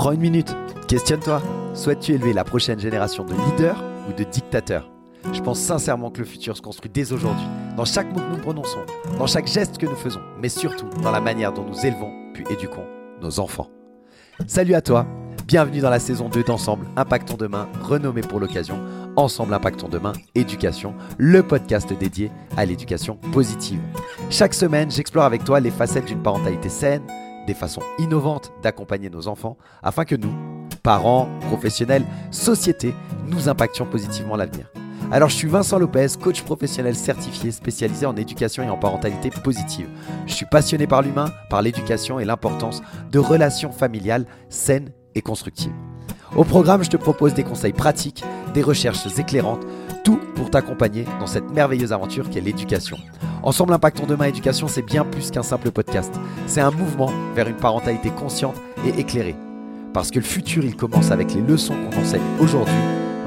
Prends 0.00 0.12
une 0.12 0.20
minute, 0.22 0.56
questionne-toi. 0.88 1.42
Souhaites-tu 1.74 2.14
élever 2.14 2.32
la 2.32 2.42
prochaine 2.42 2.80
génération 2.80 3.22
de 3.22 3.34
leaders 3.34 3.84
ou 4.08 4.14
de 4.14 4.24
dictateurs? 4.24 4.90
Je 5.30 5.42
pense 5.42 5.60
sincèrement 5.60 6.10
que 6.10 6.20
le 6.20 6.24
futur 6.24 6.56
se 6.56 6.62
construit 6.62 6.90
dès 6.90 7.12
aujourd'hui, 7.12 7.44
dans 7.76 7.84
chaque 7.84 8.10
mot 8.10 8.20
que 8.20 8.34
nous 8.34 8.40
prononçons, 8.40 8.78
dans 9.18 9.26
chaque 9.26 9.46
geste 9.46 9.76
que 9.76 9.84
nous 9.84 9.96
faisons, 9.96 10.22
mais 10.40 10.48
surtout 10.48 10.88
dans 11.02 11.10
la 11.10 11.20
manière 11.20 11.52
dont 11.52 11.66
nous 11.66 11.84
élevons 11.84 12.10
puis 12.32 12.46
éduquons 12.50 12.86
nos 13.20 13.40
enfants. 13.40 13.68
Salut 14.46 14.72
à 14.72 14.80
toi, 14.80 15.04
bienvenue 15.46 15.80
dans 15.80 15.90
la 15.90 16.00
saison 16.00 16.30
2 16.30 16.44
d'Ensemble 16.44 16.86
Impactons 16.96 17.36
Demain, 17.36 17.68
renommé 17.82 18.22
pour 18.22 18.40
l'occasion 18.40 18.78
Ensemble 19.16 19.52
Impactons 19.52 19.90
Demain 19.90 20.14
Éducation, 20.34 20.94
le 21.18 21.42
podcast 21.42 21.92
dédié 21.92 22.30
à 22.56 22.64
l'éducation 22.64 23.16
positive. 23.32 23.82
Chaque 24.30 24.54
semaine, 24.54 24.90
j'explore 24.90 25.24
avec 25.24 25.44
toi 25.44 25.60
les 25.60 25.70
facettes 25.70 26.06
d'une 26.06 26.22
parentalité 26.22 26.70
saine, 26.70 27.02
des 27.50 27.54
façons 27.54 27.82
innovantes 27.98 28.52
d'accompagner 28.62 29.10
nos 29.10 29.26
enfants 29.26 29.58
afin 29.82 30.04
que 30.04 30.14
nous, 30.14 30.32
parents, 30.84 31.28
professionnels, 31.48 32.06
société, 32.30 32.94
nous 33.26 33.48
impactions 33.48 33.86
positivement 33.86 34.36
l'avenir. 34.36 34.70
Alors 35.10 35.30
je 35.30 35.34
suis 35.34 35.48
Vincent 35.48 35.80
Lopez, 35.80 36.06
coach 36.22 36.42
professionnel 36.42 36.94
certifié 36.94 37.50
spécialisé 37.50 38.06
en 38.06 38.14
éducation 38.14 38.62
et 38.62 38.70
en 38.70 38.78
parentalité 38.78 39.30
positive. 39.30 39.88
Je 40.28 40.32
suis 40.32 40.46
passionné 40.46 40.86
par 40.86 41.02
l'humain, 41.02 41.32
par 41.48 41.60
l'éducation 41.60 42.20
et 42.20 42.24
l'importance 42.24 42.82
de 43.10 43.18
relations 43.18 43.72
familiales 43.72 44.26
saines 44.48 44.92
et 45.16 45.20
constructives. 45.20 45.89
Au 46.36 46.44
programme, 46.44 46.84
je 46.84 46.90
te 46.90 46.96
propose 46.96 47.34
des 47.34 47.42
conseils 47.42 47.72
pratiques, 47.72 48.22
des 48.54 48.62
recherches 48.62 49.06
éclairantes, 49.18 49.66
tout 50.04 50.20
pour 50.36 50.50
t'accompagner 50.50 51.04
dans 51.18 51.26
cette 51.26 51.50
merveilleuse 51.50 51.92
aventure 51.92 52.30
qu'est 52.30 52.40
l'éducation. 52.40 52.96
Ensemble 53.42 53.72
Impactons 53.72 54.06
Demain 54.06 54.26
Éducation, 54.26 54.68
c'est 54.68 54.82
bien 54.82 55.04
plus 55.04 55.30
qu'un 55.30 55.42
simple 55.42 55.70
podcast. 55.72 56.14
C'est 56.46 56.60
un 56.60 56.70
mouvement 56.70 57.10
vers 57.34 57.48
une 57.48 57.56
parentalité 57.56 58.10
consciente 58.10 58.54
et 58.86 59.00
éclairée. 59.00 59.36
Parce 59.92 60.10
que 60.10 60.20
le 60.20 60.24
futur, 60.24 60.64
il 60.64 60.76
commence 60.76 61.10
avec 61.10 61.34
les 61.34 61.40
leçons 61.40 61.74
qu'on 61.74 62.00
enseigne 62.00 62.22
aujourd'hui. 62.40 62.74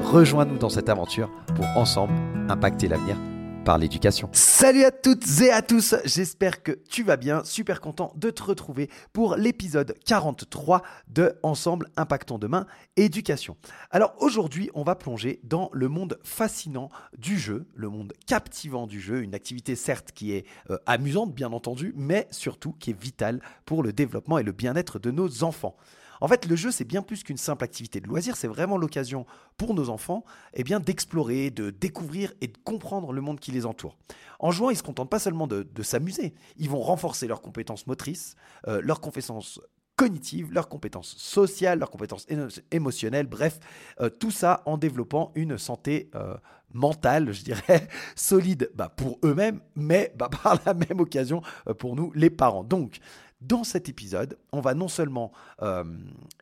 Rejoins-nous 0.04 0.58
dans 0.58 0.70
cette 0.70 0.88
aventure 0.88 1.30
pour 1.54 1.66
ensemble 1.76 2.14
impacter 2.48 2.88
l'avenir 2.88 3.16
par 3.64 3.78
l'éducation. 3.78 4.28
Salut 4.32 4.84
à 4.84 4.90
toutes 4.90 5.40
et 5.40 5.50
à 5.50 5.62
tous, 5.62 5.94
j'espère 6.04 6.62
que 6.62 6.72
tu 6.88 7.02
vas 7.02 7.16
bien, 7.16 7.42
super 7.44 7.80
content 7.80 8.12
de 8.16 8.30
te 8.30 8.42
retrouver 8.42 8.90
pour 9.12 9.36
l'épisode 9.36 9.94
43 10.04 10.82
de 11.08 11.38
Ensemble 11.42 11.88
Impactons 11.96 12.38
Demain 12.38 12.66
Éducation. 12.96 13.56
Alors 13.90 14.14
aujourd'hui, 14.18 14.70
on 14.74 14.84
va 14.84 14.94
plonger 14.94 15.40
dans 15.44 15.70
le 15.72 15.88
monde 15.88 16.18
fascinant 16.22 16.90
du 17.18 17.38
jeu, 17.38 17.66
le 17.74 17.88
monde 17.88 18.12
captivant 18.26 18.86
du 18.86 19.00
jeu, 19.00 19.22
une 19.22 19.34
activité 19.34 19.76
certes 19.76 20.12
qui 20.12 20.32
est 20.32 20.44
euh, 20.70 20.78
amusante 20.86 21.34
bien 21.34 21.52
entendu, 21.52 21.92
mais 21.96 22.28
surtout 22.30 22.72
qui 22.72 22.90
est 22.90 23.00
vitale 23.00 23.40
pour 23.64 23.82
le 23.82 23.92
développement 23.92 24.38
et 24.38 24.42
le 24.42 24.52
bien-être 24.52 24.98
de 24.98 25.10
nos 25.10 25.42
enfants. 25.42 25.76
En 26.20 26.28
fait, 26.28 26.46
le 26.46 26.56
jeu, 26.56 26.70
c'est 26.70 26.84
bien 26.84 27.02
plus 27.02 27.22
qu'une 27.22 27.36
simple 27.36 27.64
activité 27.64 28.00
de 28.00 28.06
loisir, 28.06 28.36
c'est 28.36 28.48
vraiment 28.48 28.76
l'occasion 28.76 29.26
pour 29.56 29.74
nos 29.74 29.88
enfants 29.88 30.24
eh 30.54 30.64
bien, 30.64 30.80
d'explorer, 30.80 31.50
de 31.50 31.70
découvrir 31.70 32.32
et 32.40 32.48
de 32.48 32.58
comprendre 32.64 33.12
le 33.12 33.20
monde 33.20 33.40
qui 33.40 33.52
les 33.52 33.66
entoure. 33.66 33.96
En 34.38 34.50
jouant, 34.50 34.70
ils 34.70 34.74
ne 34.74 34.78
se 34.78 34.82
contentent 34.82 35.10
pas 35.10 35.18
seulement 35.18 35.46
de, 35.46 35.82
s'amuser, 35.82 36.34
ils 36.56 36.70
vont 36.70 36.80
renforcer 36.80 37.26
leurs 37.26 37.42
compétences 37.42 37.86
motrices, 37.86 38.36
euh, 38.68 38.80
leurs 38.82 39.00
compétences 39.00 39.60
cognitives, 39.96 40.52
leurs 40.52 40.68
compétences 40.68 41.14
sociales, 41.16 41.78
leurs 41.78 41.90
compétences 41.90 42.26
émotionnelles, 42.70 43.26
bref, 43.26 43.60
euh, 44.00 44.10
tout 44.10 44.32
ça 44.32 44.62
en 44.66 44.76
développant 44.76 45.30
une 45.36 45.56
santé 45.56 46.10
euh, 46.16 46.34
mentale, 46.72 47.32
je 47.32 47.44
dirais, 47.44 47.88
solide 48.16 48.70
bah, 48.74 48.88
pour 48.88 49.18
eux-mêmes, 49.24 49.60
mais 49.76 50.12
bah, 50.16 50.28
par 50.42 50.58
la 50.66 50.74
même 50.74 51.00
occasion 51.00 51.42
pour 51.78 51.94
nous, 51.94 52.10
les 52.14 52.30
parents. 52.30 52.64
Donc, 52.64 52.98
dans 53.46 53.64
cet 53.64 53.88
épisode, 53.88 54.38
on 54.52 54.60
va 54.60 54.74
non 54.74 54.88
seulement 54.88 55.32
euh, 55.62 55.84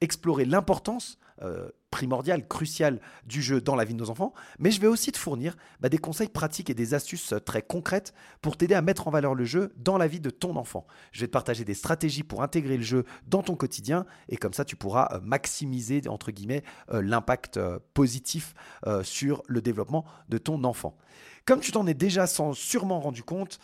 explorer 0.00 0.44
l'importance 0.44 1.18
euh, 1.42 1.68
primordiale, 1.92 2.48
cruciale 2.48 3.00
du 3.26 3.40
jeu 3.40 3.60
dans 3.60 3.76
la 3.76 3.84
vie 3.84 3.94
de 3.94 4.00
nos 4.00 4.10
enfants, 4.10 4.34
mais 4.58 4.72
je 4.72 4.80
vais 4.80 4.88
aussi 4.88 5.12
te 5.12 5.18
fournir 5.18 5.56
bah, 5.78 5.88
des 5.88 5.98
conseils 5.98 6.28
pratiques 6.28 6.70
et 6.70 6.74
des 6.74 6.94
astuces 6.94 7.34
euh, 7.34 7.38
très 7.38 7.62
concrètes 7.62 8.12
pour 8.40 8.56
t'aider 8.56 8.74
à 8.74 8.82
mettre 8.82 9.06
en 9.06 9.12
valeur 9.12 9.36
le 9.36 9.44
jeu 9.44 9.72
dans 9.76 9.98
la 9.98 10.08
vie 10.08 10.18
de 10.18 10.30
ton 10.30 10.56
enfant. 10.56 10.86
Je 11.12 11.20
vais 11.20 11.28
te 11.28 11.32
partager 11.32 11.64
des 11.64 11.74
stratégies 11.74 12.24
pour 12.24 12.42
intégrer 12.42 12.76
le 12.76 12.82
jeu 12.82 13.04
dans 13.28 13.44
ton 13.44 13.54
quotidien 13.54 14.06
et 14.28 14.36
comme 14.36 14.54
ça 14.54 14.64
tu 14.64 14.74
pourras 14.74 15.20
maximiser 15.22 16.02
entre 16.08 16.32
guillemets 16.32 16.64
l'impact 16.90 17.60
positif 17.94 18.54
sur 19.02 19.42
le 19.46 19.60
développement 19.60 20.04
de 20.28 20.38
ton 20.38 20.64
enfant. 20.64 20.96
Comme 21.44 21.60
tu 21.60 21.72
t'en 21.72 21.86
es 21.86 21.94
déjà 21.94 22.26
sûrement 22.26 23.00
rendu 23.00 23.22
compte, 23.22 23.58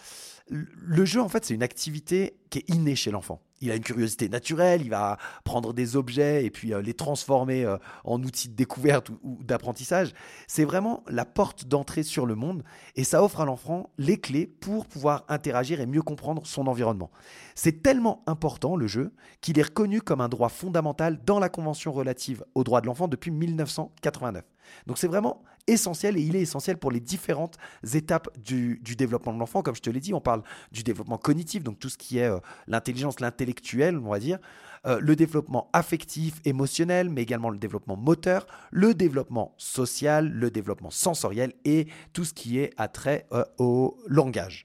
le 0.51 1.05
jeu, 1.05 1.21
en 1.21 1.29
fait, 1.29 1.45
c'est 1.45 1.55
une 1.55 1.63
activité 1.63 2.39
qui 2.51 2.59
est 2.59 2.71
innée 2.71 2.97
chez 2.97 3.11
l'enfant. 3.11 3.41
Il 3.61 3.71
a 3.71 3.77
une 3.77 3.83
curiosité 3.83 4.29
naturelle, 4.29 4.83
il 4.83 4.91
va 4.91 5.19
prendre 5.45 5.73
des 5.73 5.97
objets 5.97 6.45
et 6.45 6.51
puis 6.51 6.73
euh, 6.73 6.81
les 6.81 6.95
transformer 6.95 7.65
euh, 7.65 7.77
en 8.05 8.23
outils 8.23 8.49
de 8.49 8.55
découverte 8.55 9.11
ou, 9.23 9.39
d'apprentissage. 9.43 10.13
C'est 10.47 10.65
vraiment 10.65 11.03
la 11.09 11.25
porte 11.25 11.67
d'entrée 11.67 12.03
sur 12.03 12.27
le 12.27 12.35
monde 12.35 12.63
et 12.97 13.05
ça 13.05 13.23
offre 13.23 13.41
à 13.41 13.45
l'enfant 13.45 13.91
les 13.99 14.19
clés 14.19 14.47
pour 14.47 14.87
pouvoir 14.87 15.25
interagir 15.29 15.81
et 15.81 15.87
mieux 15.87 16.03
comprendre 16.03 16.47
son 16.47 16.67
environnement. 16.67 17.11
C'est 17.55 17.83
tellement 17.83 18.23
important 18.27 18.77
le 18.77 18.87
jeu 18.87 19.13
qu'il 19.41 19.59
est 19.59 19.63
reconnu 19.63 20.01
comme 20.01 20.21
un 20.21 20.29
droit 20.29 20.49
fondamental 20.49 21.21
dans 21.25 21.39
la 21.39 21.49
Convention 21.49 21.93
relative 21.93 22.45
aux 22.55 22.65
droits 22.65 22.81
de 22.81 22.87
l'enfant 22.87 23.09
depuis 23.09 23.31
1989. 23.31 24.45
Donc 24.87 24.99
c'est 24.99 25.09
vraiment 25.09 25.43
essentiel 25.69 26.17
et 26.17 26.21
il 26.21 26.35
est 26.35 26.41
essentiel 26.41 26.79
pour 26.79 26.91
les 26.91 27.01
différentes 27.01 27.57
étapes 27.95 28.29
du, 28.39 28.81
développement 28.97 29.33
de 29.33 29.39
l'enfant. 29.39 29.63
Comme 29.63 29.77
je 29.77 29.81
te 29.81 29.91
l'ai 29.91 30.01
dit, 30.01 30.15
on 30.15 30.21
parle 30.21 30.43
du 30.73 30.83
développement 30.83 31.19
cognitif, 31.19 31.63
donc 31.63 31.79
tout 31.79 31.89
ce 31.89 31.99
qui 31.99 32.19
est 32.19 32.29
euh, 32.29 32.39
l'intelligence, 32.67 33.21
l'intellectuel, 33.21 33.99
on 33.99 34.11
va 34.11 34.19
dire, 34.19 34.39
euh, 34.87 34.99
le 35.01 35.17
développement 35.17 35.69
affectif, 35.73 36.41
émotionnel, 36.45 37.11
mais 37.11 37.23
également 37.23 37.51
le 37.51 37.59
développement 37.59 37.97
moteur, 37.97 38.47
le 38.71 38.95
développement 38.95 39.55
social, 39.59 40.31
le 40.31 40.51
développement 40.51 40.91
sensoriel 40.91 41.53
et 41.65 41.89
tout 42.13 42.25
ce 42.25 42.33
qui 42.33 42.59
est 42.59 42.73
attrait 42.77 43.27
euh, 43.33 43.45
au 43.59 43.99
langage. 44.07 44.65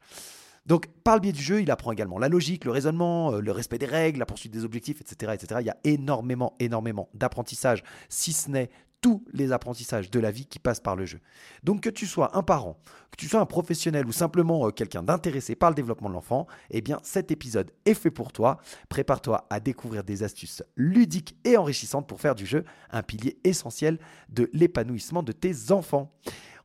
Donc, 0.65 0.87
par 1.03 1.15
le 1.15 1.19
biais 1.19 1.33
du 1.33 1.41
jeu, 1.41 1.61
il 1.61 1.69
apprend 1.71 1.91
également 1.91 2.17
la 2.17 2.29
logique, 2.29 2.63
le 2.63 2.71
raisonnement, 2.71 3.31
le 3.31 3.51
respect 3.51 3.77
des 3.77 3.85
règles, 3.85 4.19
la 4.19 4.25
poursuite 4.25 4.53
des 4.53 4.63
objectifs, 4.63 5.01
etc. 5.01 5.33
etc. 5.35 5.59
Il 5.59 5.67
y 5.67 5.69
a 5.69 5.77
énormément, 5.83 6.55
énormément 6.61 7.09
d'apprentissage, 7.13 7.83
si 8.07 8.31
ce 8.31 8.49
n'est 8.49 8.69
tous 9.03 9.23
les 9.33 9.51
apprentissages 9.51 10.09
de 10.09 10.19
la 10.19 10.31
vie 10.31 10.45
qui 10.45 10.59
passent 10.59 10.79
par 10.79 10.95
le 10.95 11.05
jeu. 11.05 11.19
Donc 11.61 11.81
que 11.81 11.89
tu 11.89 12.07
sois 12.07 12.35
un 12.37 12.41
parent, 12.41 12.79
que 13.11 13.17
tu 13.17 13.27
sois 13.27 13.41
un 13.41 13.45
professionnel 13.45 14.07
ou 14.07 14.13
simplement 14.13 14.65
euh, 14.65 14.71
quelqu'un 14.71 15.03
d'intéressé 15.03 15.55
par 15.55 15.69
le 15.69 15.75
développement 15.75 16.07
de 16.07 16.13
l'enfant, 16.13 16.47
eh 16.71 16.81
bien 16.81 16.99
cet 17.03 17.29
épisode 17.29 17.69
est 17.85 17.95
fait 17.95 18.11
pour 18.11 18.31
toi. 18.31 18.59
Prépare-toi 18.87 19.45
à 19.49 19.59
découvrir 19.59 20.05
des 20.05 20.23
astuces 20.23 20.63
ludiques 20.77 21.35
et 21.43 21.57
enrichissantes 21.57 22.07
pour 22.07 22.21
faire 22.21 22.33
du 22.33 22.45
jeu 22.45 22.63
un 22.91 23.03
pilier 23.03 23.37
essentiel 23.43 23.99
de 24.29 24.49
l'épanouissement 24.53 25.21
de 25.21 25.33
tes 25.33 25.71
enfants. 25.71 26.13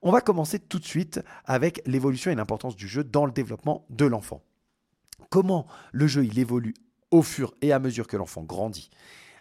On 0.01 0.13
va 0.13 0.21
commencer 0.21 0.61
tout 0.61 0.79
de 0.79 0.85
suite 0.85 1.21
avec 1.45 1.83
l'évolution 1.87 2.31
et 2.31 2.37
l'importance 2.37 2.77
du 2.77 2.87
jeu 2.87 3.03
dans 3.03 3.27
le 3.27 3.33
développement 3.33 3.85
de 3.91 4.07
l'enfant. 4.07 4.45
Comment 5.29 5.67
le 5.91 6.07
jeu 6.07 6.25
il 6.25 6.39
évolue 6.39 6.75
au 7.11 7.23
fur 7.23 7.53
et 7.63 7.73
à 7.73 7.81
mesure 7.81 8.07
que 8.07 8.17
l'enfant 8.17 8.45
grandit? 8.45 8.91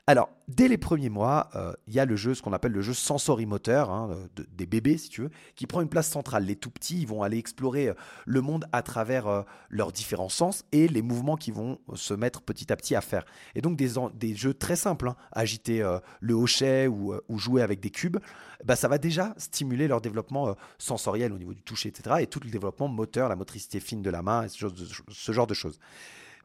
Alors, 0.09 0.29
dès 0.47 0.69
les 0.69 0.77
premiers 0.77 1.09
mois, 1.09 1.49
euh, 1.55 1.73
il 1.85 1.93
y 1.93 1.99
a 1.99 2.05
le 2.05 2.15
jeu, 2.15 2.33
ce 2.33 2.41
qu'on 2.41 2.53
appelle 2.53 2.71
le 2.71 2.81
jeu 2.81 2.93
sensorimoteur, 2.93 3.91
hein, 3.91 4.15
des 4.53 4.65
bébés, 4.65 4.97
si 4.97 5.09
tu 5.09 5.23
veux, 5.23 5.29
qui 5.57 5.67
prend 5.67 5.81
une 5.81 5.89
place 5.89 6.07
centrale. 6.07 6.45
Les 6.45 6.55
tout 6.55 6.69
petits, 6.69 7.01
ils 7.01 7.07
vont 7.07 7.23
aller 7.23 7.37
explorer 7.37 7.89
euh, 7.89 7.93
le 8.25 8.39
monde 8.39 8.63
à 8.71 8.83
travers 8.83 9.27
euh, 9.27 9.41
leurs 9.67 9.91
différents 9.91 10.29
sens 10.29 10.63
et 10.71 10.87
les 10.87 11.01
mouvements 11.01 11.35
qu'ils 11.35 11.55
vont 11.55 11.79
se 11.93 12.13
mettre 12.13 12.41
petit 12.41 12.71
à 12.71 12.77
petit 12.77 12.95
à 12.95 13.01
faire. 13.01 13.25
Et 13.53 13.61
donc, 13.61 13.75
des, 13.75 14.33
jeux 14.33 14.53
très 14.53 14.77
simples, 14.77 15.09
hein, 15.09 15.17
agiter 15.33 15.85
le 16.21 16.33
hochet 16.33 16.87
ou, 16.87 17.19
jouer 17.37 17.61
avec 17.61 17.81
des 17.81 17.89
cubes, 17.89 18.17
bah, 18.63 18.77
ça 18.77 18.87
va 18.87 18.99
déjà 18.99 19.33
stimuler 19.35 19.89
leur 19.89 19.99
développement 19.99 20.55
sensoriel 20.77 21.33
au 21.33 21.37
niveau 21.37 21.53
du 21.53 21.63
toucher, 21.63 21.89
etc. 21.89 22.17
Et 22.21 22.27
tout 22.27 22.39
le 22.41 22.49
développement 22.49 22.87
moteur, 22.87 23.27
la 23.27 23.35
motricité 23.35 23.81
fine 23.81 24.01
de 24.01 24.09
la 24.09 24.21
main, 24.21 24.47
ce 24.47 25.31
genre 25.33 25.47
de 25.47 25.53
choses. 25.53 25.79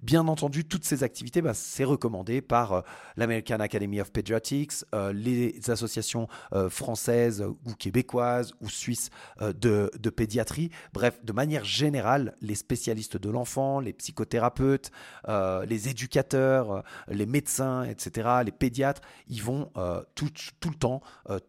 Bien 0.03 0.27
entendu, 0.27 0.65
toutes 0.65 0.85
ces 0.85 1.05
activités, 1.05 1.43
bah, 1.43 1.55
c'est 1.55 1.85
recommandé 1.85 2.41
par 2.41 2.73
euh, 2.73 2.81
l'American 3.17 3.61
Academy 3.61 4.01
of 4.01 4.11
Pediatrics, 4.11 4.85
euh, 4.97 5.13
les 5.13 5.71
associations 5.71 6.27
euh, 6.53 6.69
françaises 6.69 7.45
ou 7.65 7.75
québécoises 7.75 8.53
ou 8.61 8.69
suisses 8.69 9.11
de, 9.41 9.91
pédiatrie. 10.11 10.71
Bref, 10.93 11.21
de 11.23 11.33
manière 11.33 11.65
générale, 11.65 12.35
les 12.41 12.57
spécialistes 12.57 13.17
de 13.17 13.31
l'enfant, 13.31 13.79
les 13.79 13.93
psychothérapeutes, 13.93 14.91
les 15.29 15.89
éducateurs, 15.89 16.83
les 17.09 17.27
médecins, 17.27 17.85
etc., 17.85 18.29
les 18.45 18.53
pédiatres, 18.53 19.03
ils 19.29 19.43
vont 19.43 19.71
tout, 20.15 20.29
tout, 20.61 20.71
le 20.71 20.77
temps 20.77 21.01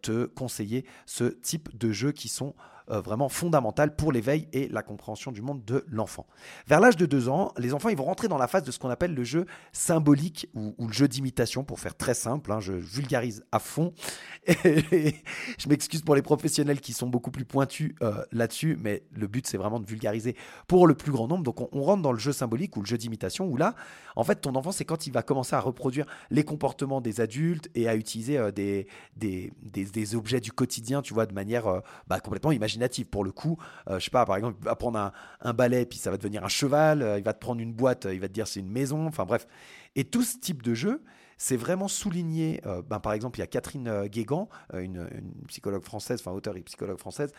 te 0.02 0.26
conseiller 0.26 0.86
ce 1.06 1.26
type 1.26 1.76
de 1.78 1.92
jeux 1.92 2.12
qui 2.12 2.30
sont 2.30 2.54
vraiment 2.88 3.30
fondamentale 3.30 3.96
pour 3.96 4.12
l'éveil 4.12 4.48
et 4.54 4.68
la 4.68 4.84
compréhension 4.84 5.32
du 5.32 5.42
monde 5.42 5.64
de 5.66 5.86
l'enfant. 5.90 6.26
Vers 6.68 6.80
l'âge 6.80 6.98
de 6.98 7.06
2 7.06 7.30
ans, 7.30 7.54
les 7.58 7.74
enfants 7.74 7.90
ils 7.90 7.98
vont 7.98 8.04
rentrer 8.04 8.28
dans 8.28 8.38
la 8.38 8.48
phase 8.48 8.64
de 8.64 8.72
ce 8.72 8.80
qu'on 8.80 8.90
appelle 8.90 9.14
le 9.14 9.24
jeu 9.24 9.46
symbolique 9.72 10.50
ou, 10.54 10.76
le 10.80 10.94
jeu 10.94 11.08
d'imitation, 11.08 11.64
pour 11.64 11.80
faire 11.80 11.96
très 11.96 12.14
simple. 12.14 12.52
Hein, 12.52 12.60
je 12.60 12.74
vulgarise 12.74 13.46
à 13.52 13.60
fond. 13.60 13.94
Je 14.48 15.70
m'excuse 15.70 16.02
pour 16.02 16.16
les 16.16 16.22
professionnels 16.22 16.82
qui 16.82 16.94
sont 16.94 17.08
beaucoup 17.08 17.32
plus 17.32 17.46
pointus 17.46 17.94
là-dessus, 18.32 18.78
mais 18.82 19.04
le 19.14 19.28
but 19.28 19.48
c'est 19.48 19.58
vraiment 19.58 19.80
de 19.80 19.86
vulgariser 19.86 20.36
pour 20.68 20.88
le 20.88 20.96
plus 20.96 21.12
grand 21.12 21.28
nombre. 21.28 21.44
Donc 21.44 21.62
on, 21.74 21.82
rentre 21.84 22.02
dans 22.02 22.12
le 22.12 22.20
jeu 22.20 22.32
symbolique 22.32 22.76
ou 22.78 22.82
le 22.82 22.86
jeu 22.86 22.98
d'imitation 22.98 23.46
où 23.46 23.58
là, 23.58 23.76
en 24.16 24.24
fait, 24.24 24.36
ton 24.42 24.56
enfant 24.56 24.72
c'est 24.72 24.86
quand 24.86 25.08
il 25.08 25.14
va 25.14 25.24
commencer 25.24 25.56
à 25.56 25.60
reproduire 25.60 26.06
les 26.30 26.44
comportements 26.44 27.02
des 27.02 27.22
adultes 27.22 27.70
et 27.76 27.88
à 27.88 27.96
utiliser 27.96 28.38
euh, 28.38 28.52
des, 28.52 28.88
des, 29.16 29.52
des, 29.62 30.16
objets 30.16 30.40
du 30.40 30.52
quotidien, 30.52 31.02
tu 31.02 31.14
vois, 31.14 31.26
de 31.26 31.34
manière 31.34 31.68
euh, 31.68 31.80
bah, 32.08 32.20
complètement 32.20 32.52
imaginative. 32.74 33.08
Pour 33.08 33.24
le 33.24 33.32
coup, 33.32 33.58
euh, 33.90 34.00
je 34.00 34.06
sais 34.06 34.12
pas, 34.12 34.26
par 34.26 34.36
exemple, 34.36 34.58
il 34.62 34.66
va 34.66 34.76
prendre 34.76 35.00
un, 35.00 35.12
un 35.42 35.54
balai, 35.54 35.86
puis 35.86 36.00
ça 36.00 36.12
va 36.12 36.18
devenir 36.18 36.44
un 36.44 36.50
cheval, 36.50 37.16
il 37.18 37.24
va 37.24 37.34
te 37.34 37.40
prendre 37.40 37.62
une 37.62 37.74
boîte, 37.74 38.08
il 38.12 38.20
va 38.20 38.28
te 38.28 38.34
dire 38.34 38.48
c'est 38.48 38.60
une 38.60 38.72
maison, 38.72 39.08
enfin 39.08 39.26
bref. 39.26 39.48
Et 39.96 40.04
tout 40.04 40.24
ce 40.24 40.38
type 40.38 40.62
de 40.62 40.74
jeu, 40.74 41.04
c'est 41.38 41.58
vraiment 41.58 41.88
souligné. 41.88 42.62
ben, 42.88 43.00
par 43.00 43.14
exemple, 43.14 43.38
il 43.38 43.42
y 43.42 43.44
a 43.44 43.48
Catherine 43.48 44.08
Guégan, 44.08 44.48
une, 44.74 45.08
psychologue 45.48 45.84
française, 45.84 46.20
enfin 46.22 46.32
auteure 46.32 46.56
et 46.56 46.62
psychologue 46.62 47.00
française, 47.00 47.32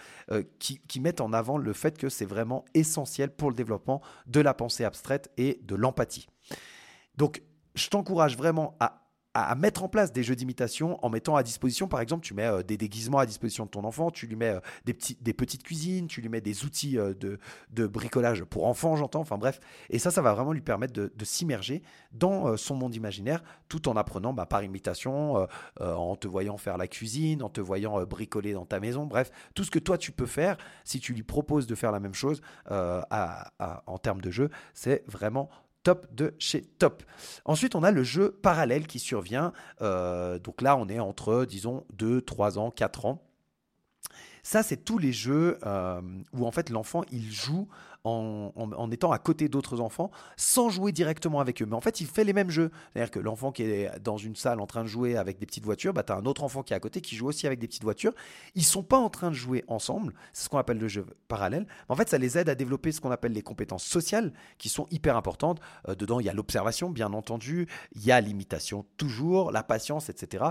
qui, 0.59 0.81
qui 0.87 1.01
met 1.01 1.21
en 1.21 1.33
avant 1.33 1.59
le 1.59 1.73
fait 1.73 1.97
que 1.97 2.09
c'est 2.09 2.27
vraiment 2.27 2.65
essentiel 2.75 3.31
pour 3.31 3.49
le 3.49 3.57
développement 3.57 4.03
de 4.27 4.41
la 4.41 4.53
pensée 4.53 4.85
abstraite 4.85 5.31
et 5.37 5.59
de 5.63 5.75
l'empathie. 5.75 6.29
Donc, 7.17 7.43
je 7.75 7.89
t'encourage 7.89 8.37
vraiment 8.37 8.77
à, 8.79 9.04
mettre 9.57 9.83
en 9.83 9.89
place 9.89 10.13
des 10.13 10.23
jeux 10.23 10.37
d'imitation 10.37 11.05
en 11.05 11.11
mettant 11.11 11.35
à 11.35 11.43
disposition, 11.43 11.89
par 11.89 12.01
exemple, 12.01 12.25
tu 12.25 12.35
mets 12.35 12.47
euh, 12.47 12.63
des 12.63 12.77
déguisements 12.77 13.19
à 13.19 13.27
disposition 13.27 13.65
de 13.65 13.71
ton 13.71 13.85
enfant, 13.85 14.11
tu 14.11 14.27
lui 14.27 14.37
mets 14.37 14.51
euh, 14.51 14.61
des, 14.85 14.97
des 15.21 15.33
petites 15.33 15.65
cuisines, 15.65 16.07
tu 16.07 16.21
lui 16.21 16.29
mets 16.29 16.41
des 16.41 16.65
outils 16.65 16.99
euh, 16.99 17.15
de, 17.15 17.87
bricolage 17.87 18.45
pour 18.45 18.67
enfants, 18.67 18.97
j'entends, 18.97 19.21
enfin 19.21 19.37
bref. 19.37 19.59
Et 19.91 19.99
ça, 19.99 20.11
ça 20.11 20.23
va 20.23 20.33
vraiment 20.35 20.53
lui 20.53 20.61
permettre 20.61 20.93
de, 20.93 21.25
s'immerger 21.25 21.83
dans 22.13 22.57
son 22.57 22.77
monde 22.77 22.95
imaginaire 22.95 23.43
tout 23.69 23.89
en 23.89 23.97
apprenant 23.97 24.33
bah, 24.35 24.47
par 24.47 24.63
imitation, 24.63 25.47
en 25.81 26.17
te 26.17 26.29
voyant 26.29 26.59
faire 26.59 26.77
la 26.77 26.87
cuisine, 26.87 27.43
en 27.43 27.49
te 27.49 27.63
voyant 27.63 28.05
bricoler 28.05 28.53
dans 28.53 28.67
ta 28.67 28.79
maison, 28.79 29.07
bref, 29.07 29.31
tout 29.55 29.65
ce 29.65 29.71
que 29.71 29.79
toi 29.79 29.97
tu 29.97 30.13
peux 30.13 30.27
faire 30.27 30.57
si 30.85 31.01
tu 31.01 31.15
lui 31.15 31.23
proposes 31.23 31.67
de 31.67 31.75
faire 31.75 31.93
la 31.93 32.01
même 32.01 32.15
chose 32.15 32.43
en 32.71 33.99
termes 34.03 34.21
de 34.21 34.31
jeu, 34.31 34.51
c'est 34.75 35.03
vraiment 35.07 35.49
top 35.85 36.13
de 36.13 36.35
chez 36.41 36.63
top. 36.63 37.05
Ensuite, 37.45 37.77
on 37.77 37.85
a 37.85 37.93
le 37.93 38.03
jeu 38.03 38.33
parallèle 38.43 38.89
qui 38.89 38.99
survient. 38.99 39.53
Euh, 39.81 40.41
donc 40.41 40.61
là, 40.63 40.77
on 40.77 40.89
est 40.89 40.99
entre, 40.99 41.45
disons, 41.45 41.85
2, 41.93 42.21
3 42.23 42.59
ans, 42.59 42.73
4 42.73 43.07
ans. 43.07 43.23
Ça, 44.43 44.63
c'est 44.63 44.77
tous 44.77 44.99
les 44.99 45.13
jeux 45.13 45.59
euh, 45.65 46.03
où 46.35 46.47
en 46.47 46.51
fait 46.51 46.69
l'enfant 46.69 47.03
il 47.11 47.33
joue 47.33 47.67
en, 48.05 48.91
étant 48.91 49.13
à 49.13 49.19
côté 49.19 49.49
d'autres 49.49 49.81
enfants 49.81 50.11
sans 50.37 50.69
jouer 50.69 50.93
directement 50.93 51.41
avec 51.41 51.63
eux. 51.63 51.67
Mais 51.67 51.75
en 51.75 51.81
fait, 51.81 52.01
il 52.01 52.07
fait 52.07 52.25
les 52.25 52.33
mêmes 52.33 52.51
jeux. 52.51 52.71
C'est-à-dire 52.93 53.11
que 53.11 53.19
l'enfant 53.19 53.51
qui 53.51 53.63
est 53.63 53.99
dans 54.01 54.19
une 54.19 54.37
salle 54.37 54.61
en 54.61 54.67
train 54.67 54.83
de 54.83 54.89
jouer 54.89 55.17
avec 55.17 55.39
des 55.39 55.47
petites 55.47 55.65
voitures, 55.65 55.95
bah, 55.95 56.03
tu 56.03 56.13
as 56.13 56.17
un 56.17 56.27
autre 56.27 56.45
enfant 56.45 56.63
qui 56.63 56.75
est 56.75 56.77
à 56.77 56.81
côté 56.81 57.01
qui 57.01 57.17
joue 57.17 57.27
aussi 57.27 57.47
avec 57.47 57.59
des 57.59 57.67
petites 57.67 57.83
voitures. 57.83 58.13
Ils 58.55 58.65
sont 58.65 58.83
pas 58.83 58.99
en 58.99 59.09
train 59.09 59.31
de 59.31 59.35
jouer 59.35 59.65
ensemble. 59.69 60.15
C'est 60.33 60.45
ce 60.45 60.49
qu'on 60.49 60.59
appelle 60.59 60.79
le 60.79 60.89
jeu 60.89 61.07
parallèle. 61.29 61.67
En 61.89 61.97
fait, 61.97 62.09
ça 62.09 62.19
les 62.19 62.37
aide 62.37 62.49
à 62.49 62.55
développer 62.55 62.93
ce 62.93 63.01
qu'on 63.01 63.11
appelle 63.11 63.33
les 63.33 63.43
compétences 63.43 63.85
sociales 63.85 64.33
qui 64.59 64.69
sont 64.69 64.87
hyper 64.91 65.17
importantes. 65.17 65.61
Euh, 65.89 65.95
dedans, 65.95 66.21
il 66.21 66.27
y 66.27 66.29
a 66.29 66.35
l'observation, 66.35 66.91
bien 66.91 67.13
entendu. 67.13 67.69
Il 67.93 68.05
y 68.05 68.13
a 68.13 68.21
l'imitation, 68.21 68.85
toujours, 68.97 69.51
la 69.51 69.63
patience, 69.63 70.11
etc. 70.11 70.45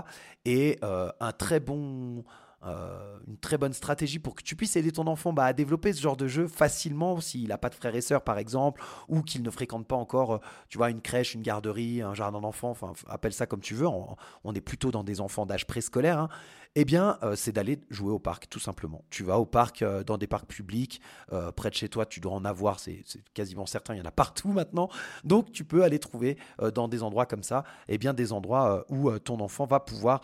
Et 0.44 0.78
euh, 0.82 1.10
un 1.20 1.32
très 1.32 1.60
bon 1.60 2.24
euh, 2.66 3.18
une 3.26 3.36
très 3.36 3.58
bonne 3.58 3.72
stratégie 3.72 4.18
pour 4.18 4.34
que 4.34 4.42
tu 4.42 4.56
puisses 4.56 4.76
aider 4.76 4.92
ton 4.92 5.06
enfant 5.06 5.32
bah, 5.32 5.44
à 5.44 5.52
développer 5.52 5.92
ce 5.92 6.00
genre 6.00 6.16
de 6.16 6.26
jeu 6.26 6.46
facilement 6.46 7.20
s'il 7.20 7.48
n'a 7.48 7.58
pas 7.58 7.68
de 7.68 7.74
frères 7.74 7.94
et 7.94 8.00
sœurs 8.00 8.22
par 8.22 8.38
exemple 8.38 8.82
ou 9.08 9.22
qu'il 9.22 9.42
ne 9.42 9.50
fréquente 9.50 9.86
pas 9.86 9.96
encore 9.96 10.34
euh, 10.34 10.38
tu 10.68 10.78
vois 10.78 10.90
une 10.90 11.00
crèche, 11.00 11.34
une 11.34 11.42
garderie, 11.42 12.02
un 12.02 12.14
jardin 12.14 12.40
d'enfants, 12.40 12.74
appelle 13.08 13.32
ça 13.32 13.46
comme 13.46 13.60
tu 13.60 13.74
veux, 13.74 13.86
on, 13.86 14.54
est 14.54 14.60
plutôt 14.60 14.90
dans 14.90 15.04
des 15.04 15.20
enfants 15.20 15.46
d'âge 15.46 15.66
préscolaire. 15.66 16.18
Hein 16.18 16.28
eh 16.76 16.84
bien, 16.84 17.18
euh, 17.22 17.36
c'est 17.36 17.52
d'aller 17.52 17.80
jouer 17.90 18.10
au 18.10 18.18
parc, 18.18 18.48
tout 18.48 18.58
simplement. 18.58 19.04
Tu 19.10 19.22
vas 19.22 19.38
au 19.38 19.46
parc, 19.46 19.82
euh, 19.82 20.02
dans 20.02 20.18
des 20.18 20.26
parcs 20.26 20.46
publics, 20.46 21.00
euh, 21.32 21.52
près 21.52 21.70
de 21.70 21.74
chez 21.74 21.88
toi, 21.88 22.04
tu 22.04 22.20
dois 22.20 22.32
en 22.32 22.44
avoir, 22.44 22.80
c'est 22.80 23.04
quasiment 23.32 23.66
certain, 23.66 23.94
il 23.94 23.98
y 23.98 24.00
en 24.00 24.06
a 24.06 24.10
partout 24.10 24.48
maintenant. 24.52 24.88
Donc, 25.22 25.52
tu 25.52 25.64
peux 25.64 25.84
aller 25.84 25.98
trouver 25.98 26.36
dans 26.74 26.88
des 26.88 27.02
endroits 27.02 27.26
comme 27.26 27.42
ça, 27.42 27.64
eh 27.88 27.98
bien, 27.98 28.14
des 28.14 28.32
endroits 28.32 28.84
où 28.88 29.16
ton 29.18 29.40
enfant 29.40 29.66
va 29.66 29.80
pouvoir 29.80 30.20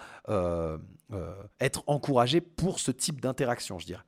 être 1.60 1.84
encouragé 1.86 2.40
pour 2.40 2.80
ce 2.80 2.90
type 2.90 3.20
d'interaction, 3.20 3.78
je 3.78 3.86
dirais. 3.86 4.04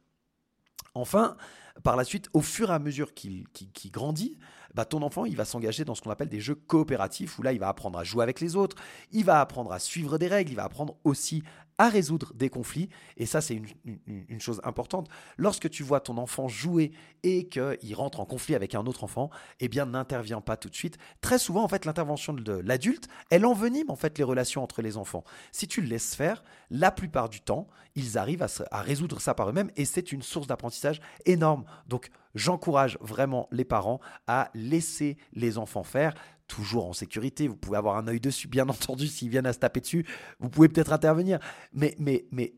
Enfin, 0.94 1.36
par 1.82 1.96
la 1.96 2.04
suite, 2.04 2.28
au 2.32 2.40
fur 2.40 2.70
et 2.70 2.74
à 2.74 2.78
mesure 2.78 3.14
qu'il 3.14 3.46
grandit, 3.90 4.38
bah, 4.74 4.84
ton 4.84 5.02
enfant, 5.02 5.26
il 5.26 5.36
va 5.36 5.44
s'engager 5.44 5.84
dans 5.84 5.94
ce 5.94 6.00
qu'on 6.00 6.10
appelle 6.10 6.28
des 6.28 6.40
jeux 6.40 6.54
coopératifs, 6.54 7.38
où 7.38 7.42
là, 7.42 7.52
il 7.52 7.58
va 7.58 7.68
apprendre 7.68 7.98
à 7.98 8.04
jouer 8.04 8.22
avec 8.22 8.40
les 8.40 8.56
autres, 8.56 8.76
il 9.10 9.24
va 9.24 9.40
apprendre 9.40 9.72
à 9.72 9.78
suivre 9.78 10.18
des 10.18 10.28
règles, 10.28 10.52
il 10.52 10.56
va 10.56 10.64
apprendre 10.64 10.96
aussi 11.04 11.42
à 11.78 11.88
résoudre 11.88 12.32
des 12.34 12.48
conflits. 12.48 12.88
Et 13.16 13.26
ça, 13.26 13.40
c'est 13.40 13.60
une, 13.84 14.40
chose 14.40 14.60
importante. 14.64 15.08
Lorsque 15.36 15.68
tu 15.68 15.82
vois 15.82 16.00
ton 16.00 16.16
enfant 16.16 16.48
jouer 16.48 16.92
et 17.22 17.48
qu'il 17.48 17.94
rentre 17.94 18.20
en 18.20 18.24
conflit 18.24 18.54
avec 18.54 18.74
un 18.74 18.86
autre 18.86 19.04
enfant, 19.04 19.30
eh 19.60 19.68
bien, 19.68 19.86
n'interviens 19.86 20.40
pas 20.40 20.56
tout 20.56 20.68
de 20.68 20.74
suite. 20.74 20.96
Très 21.20 21.38
souvent, 21.38 21.64
en 21.64 21.68
fait, 21.68 21.84
l'intervention 21.84 22.32
de 22.32 22.52
l'adulte, 22.52 23.08
elle 23.30 23.44
envenime 23.44 23.90
en 23.90 23.96
fait 23.96 24.16
les 24.18 24.24
relations 24.24 24.62
entre 24.62 24.80
les 24.80 24.96
enfants. 24.96 25.24
Si 25.50 25.66
tu 25.66 25.80
le 25.80 25.88
laisses 25.88 26.14
faire, 26.14 26.44
la 26.70 26.90
plupart 26.90 27.28
du 27.28 27.40
temps, 27.40 27.66
ils 27.94 28.16
arrivent 28.16 28.42
à, 28.42 28.48
à 28.70 28.80
résoudre 28.80 29.20
ça 29.20 29.34
par 29.34 29.48
eux-mêmes 29.50 29.70
et 29.76 29.84
c'est 29.84 30.12
une 30.12 30.22
source 30.22 30.46
d'apprentissage 30.46 31.00
énorme. 31.26 31.64
Donc, 31.86 32.10
j'encourage 32.34 32.98
vraiment 33.00 33.48
les 33.50 33.64
parents 33.64 34.00
à 34.26 34.50
laisser 34.54 35.16
les 35.32 35.58
enfants 35.58 35.82
faire 35.82 36.14
toujours 36.48 36.86
en 36.86 36.92
sécurité. 36.92 37.48
Vous 37.48 37.56
pouvez 37.56 37.78
avoir 37.78 37.96
un 37.96 38.06
œil 38.08 38.20
dessus, 38.20 38.46
bien 38.48 38.68
entendu, 38.68 39.06
s'ils 39.06 39.30
viennent 39.30 39.46
à 39.46 39.52
se 39.52 39.58
taper 39.58 39.80
dessus, 39.80 40.06
vous 40.38 40.50
pouvez 40.50 40.68
peut-être 40.68 40.92
intervenir. 40.92 41.38
Mais, 41.72 41.96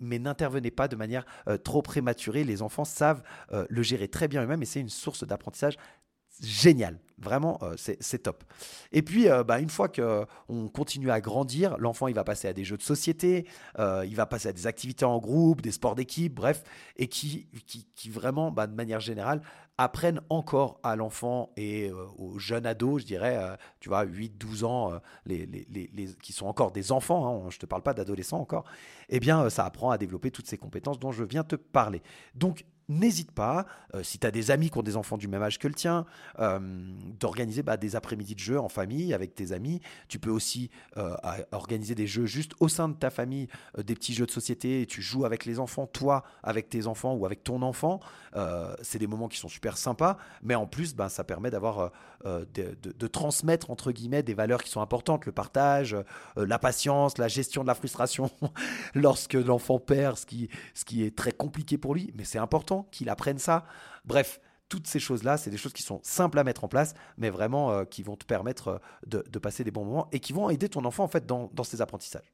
n'intervenez 0.00 0.70
pas 0.70 0.88
de 0.88 0.96
manière 0.96 1.24
euh, 1.48 1.56
trop 1.56 1.82
prématurée. 1.82 2.44
Les 2.44 2.62
enfants 2.62 2.84
savent 2.84 3.22
euh, 3.52 3.66
le 3.68 3.82
gérer 3.82 4.08
très 4.08 4.28
bien 4.28 4.42
eux-mêmes 4.42 4.62
et 4.62 4.66
c'est 4.66 4.80
une 4.80 4.88
source 4.88 5.24
d'apprentissage 5.24 5.76
géniale. 6.44 6.98
Vraiment, 7.18 7.58
euh, 7.62 7.74
c'est 7.76 8.22
top. 8.24 8.44
Et 8.92 9.00
puis, 9.02 9.28
bah, 9.46 9.60
une 9.60 9.70
fois 9.70 9.88
qu'on 9.88 10.68
continue 10.68 11.10
à 11.10 11.20
grandir, 11.20 11.76
l'enfant, 11.78 12.08
il 12.08 12.14
va 12.14 12.24
passer 12.24 12.48
à 12.48 12.52
des 12.52 12.64
jeux 12.64 12.76
de 12.76 12.82
société, 12.82 13.46
il 13.78 14.14
va 14.14 14.26
passer 14.26 14.48
à 14.48 14.52
des 14.52 14.66
activités 14.66 15.04
en 15.04 15.18
groupe, 15.18 15.62
des 15.62 15.70
sports 15.70 15.94
d'équipe, 15.94 16.34
bref, 16.34 16.64
et 16.96 17.06
qui, 17.06 17.46
qui, 17.66 17.86
qui 17.94 18.10
vraiment, 18.10 18.50
bah, 18.50 18.66
de 18.66 18.74
manière 18.74 19.00
générale, 19.00 19.40
apprennent 19.78 20.20
encore 20.30 20.78
à 20.82 20.94
l'enfant 20.96 21.50
et 21.56 21.88
euh, 21.88 22.06
aux 22.16 22.38
jeunes 22.38 22.66
ados, 22.66 23.02
je 23.02 23.06
dirais, 23.06 23.36
euh, 23.36 23.56
tu 23.80 23.88
vois, 23.88 24.04
8-12 24.04 24.64
ans, 24.64 24.92
euh, 25.28 25.46
qui 26.22 26.32
sont 26.32 26.46
encore 26.46 26.70
des 26.70 26.92
enfants, 26.92 27.44
hein, 27.46 27.50
je 27.50 27.56
ne 27.56 27.60
te 27.60 27.66
parle 27.66 27.82
pas 27.82 27.94
d'adolescents 27.94 28.38
encore, 28.38 28.64
eh 29.08 29.18
bien, 29.18 29.50
ça 29.50 29.64
apprend 29.64 29.90
à 29.90 29.98
développer 29.98 30.30
toutes 30.30 30.46
ces 30.46 30.58
compétences 30.58 30.98
dont 30.98 31.12
je 31.12 31.24
viens 31.24 31.44
te 31.44 31.56
parler. 31.56 32.02
Donc, 32.34 32.64
n'hésite 32.88 33.30
pas, 33.32 33.66
euh, 33.94 34.02
si 34.02 34.18
tu 34.18 34.26
as 34.26 34.30
des 34.30 34.50
amis 34.50 34.70
qui 34.70 34.78
ont 34.78 34.82
des 34.82 34.96
enfants 34.96 35.16
du 35.16 35.28
même 35.28 35.42
âge 35.42 35.58
que 35.58 35.68
le 35.68 35.74
tien, 35.74 36.04
euh, 36.38 36.58
d'organiser 37.18 37.62
bah, 37.62 37.76
des 37.76 37.96
après-midi 37.96 38.34
de 38.34 38.40
jeux 38.40 38.60
en 38.60 38.68
famille 38.68 39.14
avec 39.14 39.34
tes 39.34 39.52
amis. 39.52 39.80
Tu 40.08 40.18
peux 40.18 40.30
aussi 40.30 40.70
euh, 40.96 41.16
organiser 41.52 41.94
des 41.94 42.06
jeux 42.06 42.26
juste 42.26 42.52
au 42.60 42.68
sein 42.68 42.88
de 42.88 42.94
ta 42.94 43.10
famille, 43.10 43.48
des 43.82 43.94
petits 43.94 44.14
jeux 44.14 44.26
de 44.26 44.30
société, 44.30 44.82
et 44.82 44.86
tu 44.86 45.02
joues 45.02 45.24
avec 45.24 45.44
les 45.44 45.58
enfants, 45.58 45.86
toi 45.86 46.24
avec 46.42 46.68
tes 46.68 46.86
enfants 46.86 47.14
ou 47.14 47.26
avec 47.26 47.42
ton 47.44 47.62
enfant. 47.62 48.00
c'est 48.82 48.98
des 48.98 49.06
moments 49.06 49.28
qui 49.28 49.38
sont 49.38 49.48
super 49.48 49.76
sympas, 49.76 50.18
mais 50.42 50.54
en 50.54 50.66
plus, 50.66 50.94
bah, 50.94 51.08
ça 51.08 51.24
permet 51.24 51.50
d'avoir, 51.50 51.92
de, 52.24 53.06
transmettre, 53.06 53.70
entre 53.70 53.92
guillemets, 53.92 54.22
des 54.22 54.34
valeurs 54.34 54.62
qui 54.62 54.70
sont 54.70 54.80
importantes, 54.80 55.26
le 55.26 55.32
partage, 55.32 55.96
la 56.36 56.58
patience, 56.58 57.18
la 57.18 57.28
gestion 57.28 57.62
de 57.62 57.68
la 57.68 57.74
frustration, 57.74 58.30
lorsque 58.94 59.34
l'enfant 59.34 59.78
perd, 59.78 60.16
ce 60.16 60.26
qui, 60.26 60.48
ce 60.74 60.84
qui 60.84 61.04
est 61.04 61.14
très 61.14 61.32
compliqué 61.32 61.78
pour 61.78 61.94
lui, 61.94 62.12
mais 62.16 62.24
c'est 62.24 62.38
important 62.38 62.73
qu'il 62.82 63.08
apprenne 63.08 63.38
ça. 63.38 63.64
Bref, 64.04 64.40
toutes 64.68 64.86
ces 64.86 64.98
choses-là, 64.98 65.36
c'est 65.36 65.50
des 65.50 65.56
choses 65.56 65.72
qui 65.72 65.82
sont 65.82 66.00
simples 66.02 66.38
à 66.38 66.44
mettre 66.44 66.64
en 66.64 66.68
place, 66.68 66.94
mais 67.16 67.30
vraiment 67.30 67.70
euh, 67.70 67.84
qui 67.84 68.02
vont 68.02 68.16
te 68.16 68.24
permettre 68.24 68.80
euh, 69.12 69.22
de, 69.28 69.38
passer 69.38 69.62
des 69.64 69.70
bons 69.70 69.84
moments 69.84 70.08
et 70.12 70.20
qui 70.20 70.32
vont 70.32 70.50
aider 70.50 70.68
ton 70.68 70.84
enfant 70.84 71.04
en 71.04 71.08
fait 71.08 71.26
dans, 71.26 71.50
ses 71.64 71.80
apprentissages. 71.80 72.32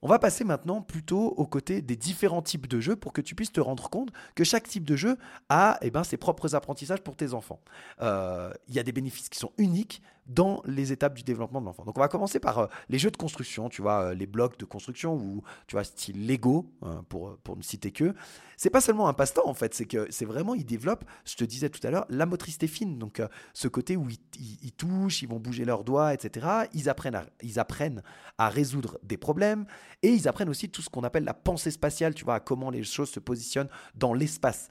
On 0.00 0.08
va 0.08 0.20
passer 0.20 0.44
maintenant 0.44 0.80
plutôt 0.80 1.30
aux 1.30 1.46
côtés 1.46 1.82
des 1.82 1.96
différents 1.96 2.42
types 2.42 2.68
de 2.68 2.78
jeux 2.78 2.94
pour 2.94 3.12
que 3.12 3.20
tu 3.20 3.34
puisses 3.34 3.50
te 3.50 3.60
rendre 3.60 3.90
compte 3.90 4.12
que 4.36 4.44
chaque 4.44 4.68
type 4.68 4.84
de 4.84 4.94
jeu 4.94 5.16
a 5.48 5.78
eh 5.82 5.90
ben, 5.90 6.04
ses 6.04 6.16
propres 6.16 6.54
apprentissages 6.54 7.00
pour 7.00 7.16
tes 7.16 7.34
enfants. 7.34 7.60
Euh, 8.00 8.52
il 8.68 8.76
y 8.76 8.78
a 8.78 8.84
des 8.84 8.92
bénéfices 8.92 9.28
qui 9.28 9.40
sont 9.40 9.50
uniques, 9.58 10.00
dans 10.28 10.62
les 10.64 10.92
étapes 10.92 11.14
du 11.14 11.22
développement 11.22 11.60
de 11.60 11.66
l'enfant. 11.66 11.84
Donc 11.84 11.96
on 11.96 12.00
va 12.00 12.08
commencer 12.08 12.38
par 12.38 12.58
euh, 12.58 12.66
les 12.88 12.98
jeux 12.98 13.10
de 13.10 13.16
construction, 13.16 13.68
tu 13.68 13.82
vois, 13.82 14.04
euh, 14.10 14.14
les 14.14 14.26
blocs 14.26 14.58
de 14.58 14.64
construction 14.64 15.14
ou 15.14 15.42
tu 15.66 15.74
vois 15.76 15.84
style 15.84 16.26
Lego 16.26 16.70
hein, 16.82 17.04
pour 17.08 17.36
pour 17.38 17.56
ne 17.56 17.62
citer 17.62 17.90
que. 17.90 18.14
C'est 18.56 18.70
pas 18.70 18.80
seulement 18.80 19.08
un 19.08 19.14
passe-temps 19.14 19.46
en 19.46 19.54
fait, 19.54 19.74
c'est 19.74 19.86
que 19.86 20.06
c'est 20.10 20.24
vraiment 20.24 20.54
ils 20.54 20.66
développent, 20.66 21.04
je 21.24 21.36
te 21.36 21.44
disais 21.44 21.70
tout 21.70 21.84
à 21.86 21.90
l'heure, 21.90 22.06
la 22.08 22.26
motricité 22.26 22.66
fine. 22.66 22.98
Donc 22.98 23.22
ce 23.54 23.68
côté 23.68 23.96
où 23.96 24.08
ils, 24.10 24.72
touchent, 24.72 25.22
ils 25.22 25.28
vont 25.28 25.38
bouger 25.38 25.64
leurs 25.64 25.84
doigts, 25.84 26.12
etc. 26.12 26.46
Ils 26.74 26.88
apprennent 26.88 27.14
à, 27.14 27.26
ils 27.42 27.58
apprennent 27.58 28.02
à 28.36 28.48
résoudre 28.48 28.98
des 29.02 29.16
problèmes 29.16 29.64
et 30.02 30.08
ils 30.08 30.28
apprennent 30.28 30.48
aussi 30.48 30.68
tout 30.68 30.82
ce 30.82 30.90
qu'on 30.90 31.04
appelle 31.04 31.24
la 31.24 31.34
pensée 31.34 31.70
spatiale, 31.70 32.14
tu 32.14 32.24
vois, 32.24 32.40
comment 32.40 32.70
les 32.70 32.82
choses 32.84 33.10
se 33.10 33.20
positionnent 33.20 33.70
dans 33.94 34.14
l'espace. 34.14 34.68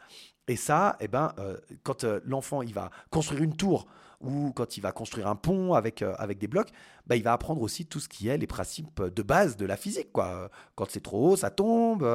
Et 0.47 0.55
ça, 0.55 0.95
eh 0.99 1.07
ben, 1.07 1.33
euh, 1.39 1.57
quand 1.83 2.03
euh, 2.03 2.19
l'enfant 2.23 2.61
il 2.61 2.73
va 2.73 2.89
construire 3.09 3.43
une 3.43 3.55
tour 3.55 3.87
ou 4.21 4.51
quand 4.51 4.77
il 4.77 4.81
va 4.81 4.91
construire 4.91 5.27
un 5.27 5.35
pont 5.35 5.73
avec, 5.73 6.01
euh, 6.01 6.13
avec 6.17 6.37
des 6.37 6.47
blocs, 6.47 6.69
bah, 7.05 7.15
il 7.15 7.23
va 7.23 7.33
apprendre 7.33 7.61
aussi 7.61 7.85
tout 7.85 7.99
ce 7.99 8.09
qui 8.09 8.27
est 8.27 8.37
les 8.37 8.47
principes 8.47 9.01
de 9.01 9.21
base 9.21 9.57
de 9.57 9.65
la 9.65 9.77
physique. 9.77 10.11
Quoi. 10.11 10.49
Quand 10.75 10.89
c'est 10.89 11.01
trop 11.01 11.31
haut, 11.31 11.35
ça 11.35 11.49
tombe, 11.49 12.05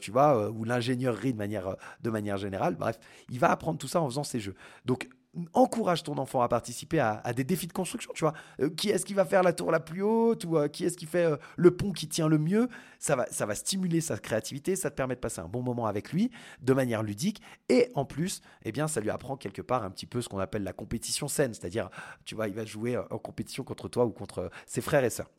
tu 0.00 0.10
vois, 0.10 0.50
ou 0.50 0.64
l'ingénierie 0.64 1.32
de 1.32 1.38
manière, 1.38 1.76
de 2.02 2.10
manière 2.10 2.36
générale. 2.36 2.76
Bref, 2.76 2.98
il 3.30 3.38
va 3.38 3.50
apprendre 3.50 3.78
tout 3.78 3.88
ça 3.88 4.00
en 4.00 4.08
faisant 4.08 4.24
ces 4.24 4.40
jeux. 4.40 4.54
Donc, 4.84 5.08
encourage 5.52 6.02
ton 6.02 6.18
enfant 6.18 6.42
à 6.42 6.48
participer 6.48 6.98
à, 6.98 7.32
des 7.32 7.44
défis 7.44 7.66
de 7.66 7.72
construction, 7.72 8.12
tu 8.14 8.24
vois. 8.24 8.34
Euh, 8.60 8.70
qui 8.70 8.90
est-ce 8.90 9.04
qui 9.04 9.14
va 9.14 9.24
faire 9.24 9.42
la 9.42 9.52
tour 9.52 9.70
la 9.70 9.80
plus 9.80 10.02
haute 10.02 10.44
ou 10.44 10.56
euh, 10.56 10.68
qui 10.68 10.84
est-ce 10.84 10.96
qui 10.96 11.06
fait 11.06 11.24
euh, 11.24 11.36
le 11.56 11.70
pont 11.70 11.92
qui 11.92 12.08
tient 12.08 12.28
le 12.28 12.38
mieux? 12.38 12.68
Ça 12.98 13.16
va, 13.16 13.26
ça 13.30 13.46
va 13.46 13.54
stimuler 13.54 14.00
sa 14.00 14.18
créativité, 14.18 14.76
ça 14.76 14.90
te 14.90 14.96
permet 14.96 15.14
de 15.14 15.20
passer 15.20 15.40
un 15.40 15.48
bon 15.48 15.62
moment 15.62 15.86
avec 15.86 16.12
lui 16.12 16.30
de 16.60 16.72
manière 16.72 17.02
ludique 17.02 17.40
et 17.68 17.90
en 17.94 18.04
plus, 18.04 18.42
eh 18.64 18.72
bien, 18.72 18.88
ça 18.88 19.00
lui 19.00 19.10
apprend 19.10 19.36
quelque 19.36 19.62
part 19.62 19.84
un 19.84 19.90
petit 19.90 20.06
peu 20.06 20.20
ce 20.20 20.28
qu'on 20.28 20.38
appelle 20.38 20.64
la 20.64 20.72
compétition 20.72 21.28
saine, 21.28 21.54
c'est-à-dire, 21.54 21.90
tu 22.24 22.34
vois, 22.34 22.48
il 22.48 22.54
va 22.54 22.64
jouer 22.64 22.96
en 22.96 23.18
compétition 23.18 23.64
contre 23.64 23.88
toi 23.88 24.04
ou 24.04 24.10
contre 24.10 24.50
ses 24.66 24.80
frères 24.80 25.04
et 25.04 25.10
sœurs. 25.10 25.30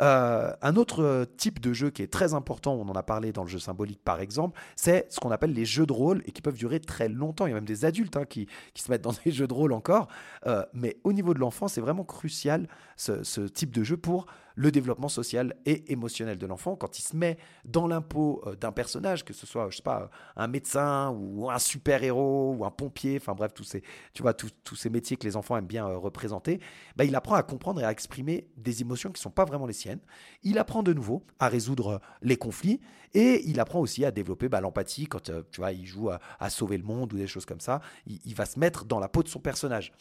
Euh, 0.00 0.52
un 0.62 0.76
autre 0.76 1.02
euh, 1.02 1.24
type 1.24 1.60
de 1.60 1.72
jeu 1.72 1.90
qui 1.90 2.02
est 2.02 2.12
très 2.12 2.34
important, 2.34 2.74
on 2.74 2.88
en 2.88 2.94
a 2.94 3.02
parlé 3.02 3.32
dans 3.32 3.42
le 3.42 3.48
jeu 3.48 3.58
symbolique 3.58 4.00
par 4.04 4.20
exemple, 4.20 4.58
c'est 4.76 5.06
ce 5.10 5.18
qu'on 5.18 5.30
appelle 5.30 5.52
les 5.52 5.64
jeux 5.64 5.86
de 5.86 5.92
rôle 5.92 6.22
et 6.26 6.30
qui 6.30 6.40
peuvent 6.40 6.56
durer 6.56 6.78
très 6.80 7.08
longtemps. 7.08 7.46
Il 7.46 7.50
y 7.50 7.52
a 7.52 7.56
même 7.56 7.64
des 7.64 7.84
adultes 7.84 8.16
hein, 8.16 8.24
qui, 8.24 8.46
se 8.74 8.90
mettent 8.90 9.02
dans 9.02 9.14
des 9.24 9.32
jeux 9.32 9.46
de 9.46 9.54
rôle 9.54 9.72
encore. 9.72 10.08
Euh, 10.46 10.64
mais 10.72 10.96
au 11.04 11.12
niveau 11.12 11.34
de 11.34 11.40
l'enfant, 11.40 11.68
c'est 11.68 11.80
vraiment 11.80 12.04
crucial 12.04 12.68
ce, 12.96 13.40
type 13.48 13.72
de 13.72 13.82
jeu 13.82 13.96
pour 13.96 14.26
le 14.58 14.72
développement 14.72 15.08
social 15.08 15.54
et 15.66 15.92
émotionnel 15.92 16.36
de 16.36 16.44
l'enfant 16.44 16.74
quand 16.74 16.98
il 16.98 17.02
se 17.02 17.14
met 17.14 17.38
dans 17.64 17.86
l'impôt 17.86 18.42
euh, 18.44 18.56
d'un 18.56 18.72
personnage, 18.72 19.24
que 19.24 19.32
ce 19.32 19.46
soit, 19.46 19.70
je 19.70 19.76
sais 19.76 19.84
pas, 19.84 20.10
un 20.34 20.48
médecin 20.48 21.10
ou 21.10 21.48
un 21.48 21.60
super-héros 21.60 22.56
ou 22.58 22.64
un 22.64 22.70
pompier, 22.72 23.18
enfin 23.20 23.34
bref, 23.34 23.54
tous 23.54 23.62
ces, 23.62 23.84
tu 24.14 24.22
vois, 24.22 24.34
tous, 24.34 24.74
ces 24.74 24.90
métiers 24.90 25.16
que 25.16 25.24
les 25.24 25.36
enfants 25.36 25.56
aiment 25.56 25.68
bien 25.68 25.86
euh, 25.86 25.96
représenter, 25.96 26.58
bah, 26.96 27.04
il 27.04 27.14
apprend 27.14 27.36
à 27.36 27.44
comprendre 27.44 27.80
et 27.80 27.84
à 27.84 27.92
exprimer 27.92 28.48
des 28.56 28.80
émotions 28.80 29.10
qui 29.10 29.20
ne 29.20 29.22
sont 29.22 29.30
pas 29.30 29.44
vraiment 29.44 29.64
les 29.66 29.72
siennes. 29.72 30.00
Il 30.42 30.58
apprend 30.58 30.82
de 30.82 30.92
nouveau 30.92 31.24
à 31.38 31.46
résoudre 31.46 32.00
les 32.20 32.36
conflits 32.36 32.80
et 33.14 33.48
il 33.48 33.60
apprend 33.60 33.78
aussi 33.78 34.04
à 34.04 34.10
développer 34.10 34.48
bah, 34.48 34.60
l'empathie 34.60 35.06
quand, 35.06 35.30
euh, 35.30 35.44
tu 35.52 35.60
vois, 35.60 35.70
il 35.70 35.86
joue 35.86 36.10
à, 36.10 36.50
sauver 36.50 36.78
le 36.78 36.84
monde 36.84 37.12
ou 37.12 37.16
des 37.16 37.28
choses 37.28 37.46
comme 37.46 37.60
ça. 37.60 37.80
il 38.06 38.34
va 38.34 38.44
se 38.44 38.58
mettre 38.58 38.86
dans 38.86 38.98
la 38.98 39.08
peau 39.08 39.22
de 39.22 39.28
son 39.28 39.38
personnage 39.38 39.92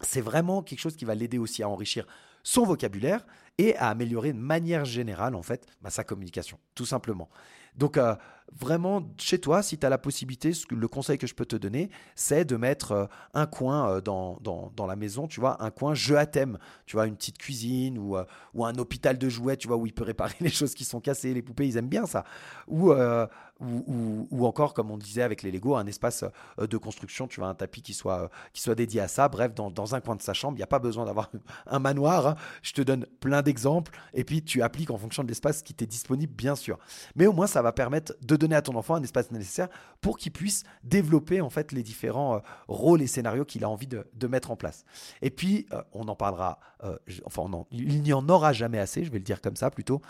c'est 0.00 0.20
vraiment 0.20 0.62
quelque 0.62 0.80
chose 0.80 0.96
qui 0.96 1.04
va 1.04 1.14
l'aider 1.14 1.38
aussi 1.38 1.62
à 1.62 1.68
enrichir 1.68 2.06
son 2.42 2.64
vocabulaire 2.64 3.24
et 3.58 3.76
à 3.76 3.88
améliorer 3.88 4.32
de 4.32 4.38
manière 4.38 4.84
générale 4.84 5.34
en 5.34 5.42
fait 5.42 5.66
bah, 5.82 5.90
sa 5.90 6.04
communication, 6.04 6.58
tout 6.74 6.86
simplement. 6.86 7.28
Donc 7.76 7.96
euh, 7.96 8.14
vraiment, 8.52 9.02
chez 9.18 9.38
toi, 9.38 9.62
si 9.62 9.78
tu 9.78 9.86
as 9.86 9.88
la 9.88 9.98
possibilité, 9.98 10.52
le 10.70 10.88
conseil 10.88 11.18
que 11.18 11.26
je 11.26 11.34
peux 11.34 11.46
te 11.46 11.56
donner, 11.56 11.90
c'est 12.14 12.44
de 12.44 12.56
mettre 12.56 12.92
euh, 12.92 13.06
un 13.34 13.46
coin 13.46 13.88
euh, 13.88 14.00
dans, 14.00 14.38
dans, 14.40 14.86
la 14.86 14.96
maison, 14.96 15.26
tu 15.26 15.40
vois, 15.40 15.62
un 15.62 15.70
coin 15.70 15.94
jeu 15.94 16.18
à 16.18 16.26
thème, 16.26 16.58
tu 16.86 16.96
vois, 16.96 17.06
une 17.06 17.16
petite 17.16 17.38
cuisine 17.38 17.98
ou, 17.98 18.16
ou 18.54 18.64
un 18.64 18.74
hôpital 18.76 19.18
de 19.18 19.28
jouets, 19.28 19.56
tu 19.56 19.68
vois, 19.68 19.76
où 19.76 19.86
il 19.86 19.94
peut 19.94 20.04
réparer 20.04 20.34
les 20.40 20.50
choses 20.50 20.74
qui 20.74 20.84
sont 20.84 21.00
cassées, 21.00 21.34
les 21.34 21.42
poupées, 21.42 21.66
ils 21.66 21.76
aiment 21.76 21.88
bien 21.88 22.06
ça. 22.06 22.24
Ou, 22.68 22.92
ou, 23.60 24.28
ou, 24.30 24.46
encore, 24.46 24.74
comme 24.74 24.90
on 24.90 24.98
disait 24.98 25.22
avec 25.22 25.42
les 25.42 25.50
Lego, 25.50 25.76
un 25.76 25.86
espace 25.86 26.24
de 26.58 26.76
construction, 26.76 27.28
tu 27.28 27.40
vois, 27.40 27.48
un 27.48 27.54
tapis 27.54 27.82
qui 27.82 27.94
soit, 27.94 28.30
qui 28.52 28.60
soit 28.60 28.74
dédié 28.74 29.00
à 29.00 29.08
ça. 29.08 29.28
Bref, 29.28 29.54
dans, 29.54 29.70
dans 29.70 29.94
un 29.94 30.00
coin 30.00 30.16
de 30.16 30.22
sa 30.22 30.34
chambre, 30.34 30.54
il 30.56 30.58
n'y 30.58 30.64
a 30.64 30.68
pas 30.68 30.80
besoin 30.80 31.04
d'avoir 31.04 31.30
un 31.66 31.78
manoir. 31.78 32.26
Hein. 32.26 32.36
Je 32.62 32.72
te 32.72 32.82
donne 32.82 33.06
plein 33.20 33.42
d'exemples 33.42 33.96
et 34.12 34.24
puis 34.24 34.42
tu 34.42 34.62
appliques 34.62 34.90
en 34.90 34.98
fonction 34.98 35.22
de 35.22 35.28
l'espace 35.28 35.62
qui 35.62 35.72
t'est 35.72 35.86
disponible, 35.86 36.34
bien 36.34 36.56
sûr. 36.56 36.78
Mais 37.16 37.26
au 37.26 37.32
moins, 37.32 37.46
ça 37.46 37.62
va 37.62 37.72
permettre 37.72 38.14
de 38.34 38.40
donner 38.40 38.56
à 38.56 38.62
ton 38.62 38.74
enfant 38.76 38.94
un 38.94 39.02
espace 39.02 39.30
nécessaire 39.30 39.68
pour 40.00 40.18
qu'il 40.18 40.32
puisse 40.32 40.64
développer 40.82 41.40
en 41.40 41.50
fait 41.50 41.72
les 41.72 41.82
différents 41.82 42.36
euh, 42.36 42.38
rôles 42.68 43.02
et 43.02 43.06
scénarios 43.06 43.44
qu'il 43.44 43.64
a 43.64 43.68
envie 43.68 43.86
de, 43.86 44.26
mettre 44.26 44.50
en 44.50 44.56
place. 44.56 44.84
Et 45.20 45.30
puis, 45.30 45.66
euh, 45.72 45.82
on 45.92 46.08
en 46.08 46.16
parlera, 46.16 46.58
euh, 46.82 46.96
enfin, 47.26 47.44
il 47.70 48.02
n'y 48.02 48.12
en 48.12 48.26
aura 48.28 48.52
jamais 48.52 48.78
assez, 48.78 49.04
je 49.04 49.12
vais 49.12 49.18
le 49.18 49.24
dire 49.24 49.40
comme 49.42 49.56
ça 49.56 49.70
plutôt, 49.70 50.00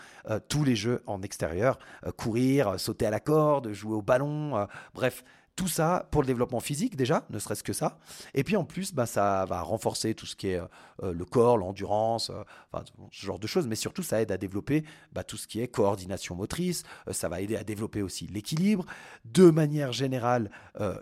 tous 0.47 0.63
les 0.63 0.75
jeux 0.75 1.03
en 1.05 1.21
extérieur, 1.21 1.77
courir, 2.17 2.79
sauter 2.79 3.05
à 3.05 3.09
la 3.09 3.19
corde, 3.19 3.73
jouer 3.73 3.95
au 3.95 4.01
ballon, 4.01 4.67
bref, 4.93 5.23
tout 5.55 5.67
ça 5.67 6.07
pour 6.11 6.21
le 6.21 6.27
développement 6.27 6.59
physique 6.59 6.95
déjà, 6.95 7.25
ne 7.29 7.39
serait-ce 7.39 7.63
que 7.63 7.73
ça. 7.73 7.97
Et 8.33 8.43
puis 8.43 8.57
en 8.57 8.65
plus, 8.65 8.93
bah, 8.93 9.05
ça 9.05 9.45
va 9.45 9.61
renforcer 9.61 10.13
tout 10.13 10.25
ce 10.25 10.35
qui 10.35 10.49
est 10.49 10.59
euh, 11.03 11.13
le 11.13 11.25
corps, 11.25 11.57
l'endurance, 11.57 12.29
euh, 12.29 12.79
ce 13.11 13.25
genre 13.25 13.39
de 13.39 13.47
choses. 13.47 13.67
Mais 13.67 13.75
surtout, 13.75 14.03
ça 14.03 14.21
aide 14.21 14.31
à 14.31 14.37
développer 14.37 14.83
bah, 15.13 15.23
tout 15.23 15.37
ce 15.37 15.47
qui 15.47 15.61
est 15.61 15.67
coordination 15.67 16.35
motrice. 16.35 16.83
Euh, 17.07 17.13
ça 17.13 17.29
va 17.29 17.41
aider 17.41 17.55
à 17.55 17.63
développer 17.63 18.01
aussi 18.01 18.27
l'équilibre. 18.27 18.85
De 19.23 19.49
manière 19.49 19.91
générale, 19.91 20.51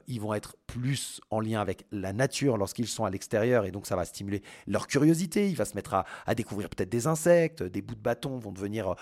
ils 0.08 0.22
vont 0.22 0.34
être 0.34 0.56
plus 0.68 1.20
en 1.30 1.40
lien 1.40 1.60
avec 1.60 1.86
la 1.92 2.14
nature 2.14 2.58
lorsqu'ils 2.58 2.88
sont 2.88 3.06
à 3.06 3.10
l'extérieur. 3.10 3.66
Et 3.66 3.72
donc, 3.72 3.88
ça 3.88 3.96
va 3.96 4.06
stimuler 4.06 4.44
leur 4.68 4.88
curiosité. 4.88 5.50
Il 5.50 5.56
va 5.56 5.66
se 5.66 5.76
mettre 5.76 5.94
à, 5.94 6.36
découvrir 6.36 6.70
peut-être 6.70 6.90
des 6.90 7.08
insectes, 7.08 7.64
des 7.64 7.82
bouts 7.82 7.96
de 7.96 8.00
bâton 8.00 8.38
vont 8.38 8.52
devenir 8.52 8.96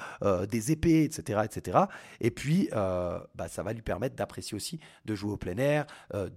des 0.49 0.71
épées, 0.71 1.03
etc. 1.03 1.41
etc. 1.43 1.79
Et 2.19 2.31
puis, 2.31 2.69
bah, 2.71 3.47
ça 3.49 3.63
va 3.63 3.73
lui 3.73 3.81
permettre 3.81 4.15
d'apprécier 4.15 4.55
aussi 4.55 4.79
de 5.05 5.15
jouer 5.15 5.31
au 5.31 5.37
plein 5.41 5.57
air, 5.57 5.85
euh, 6.13 6.29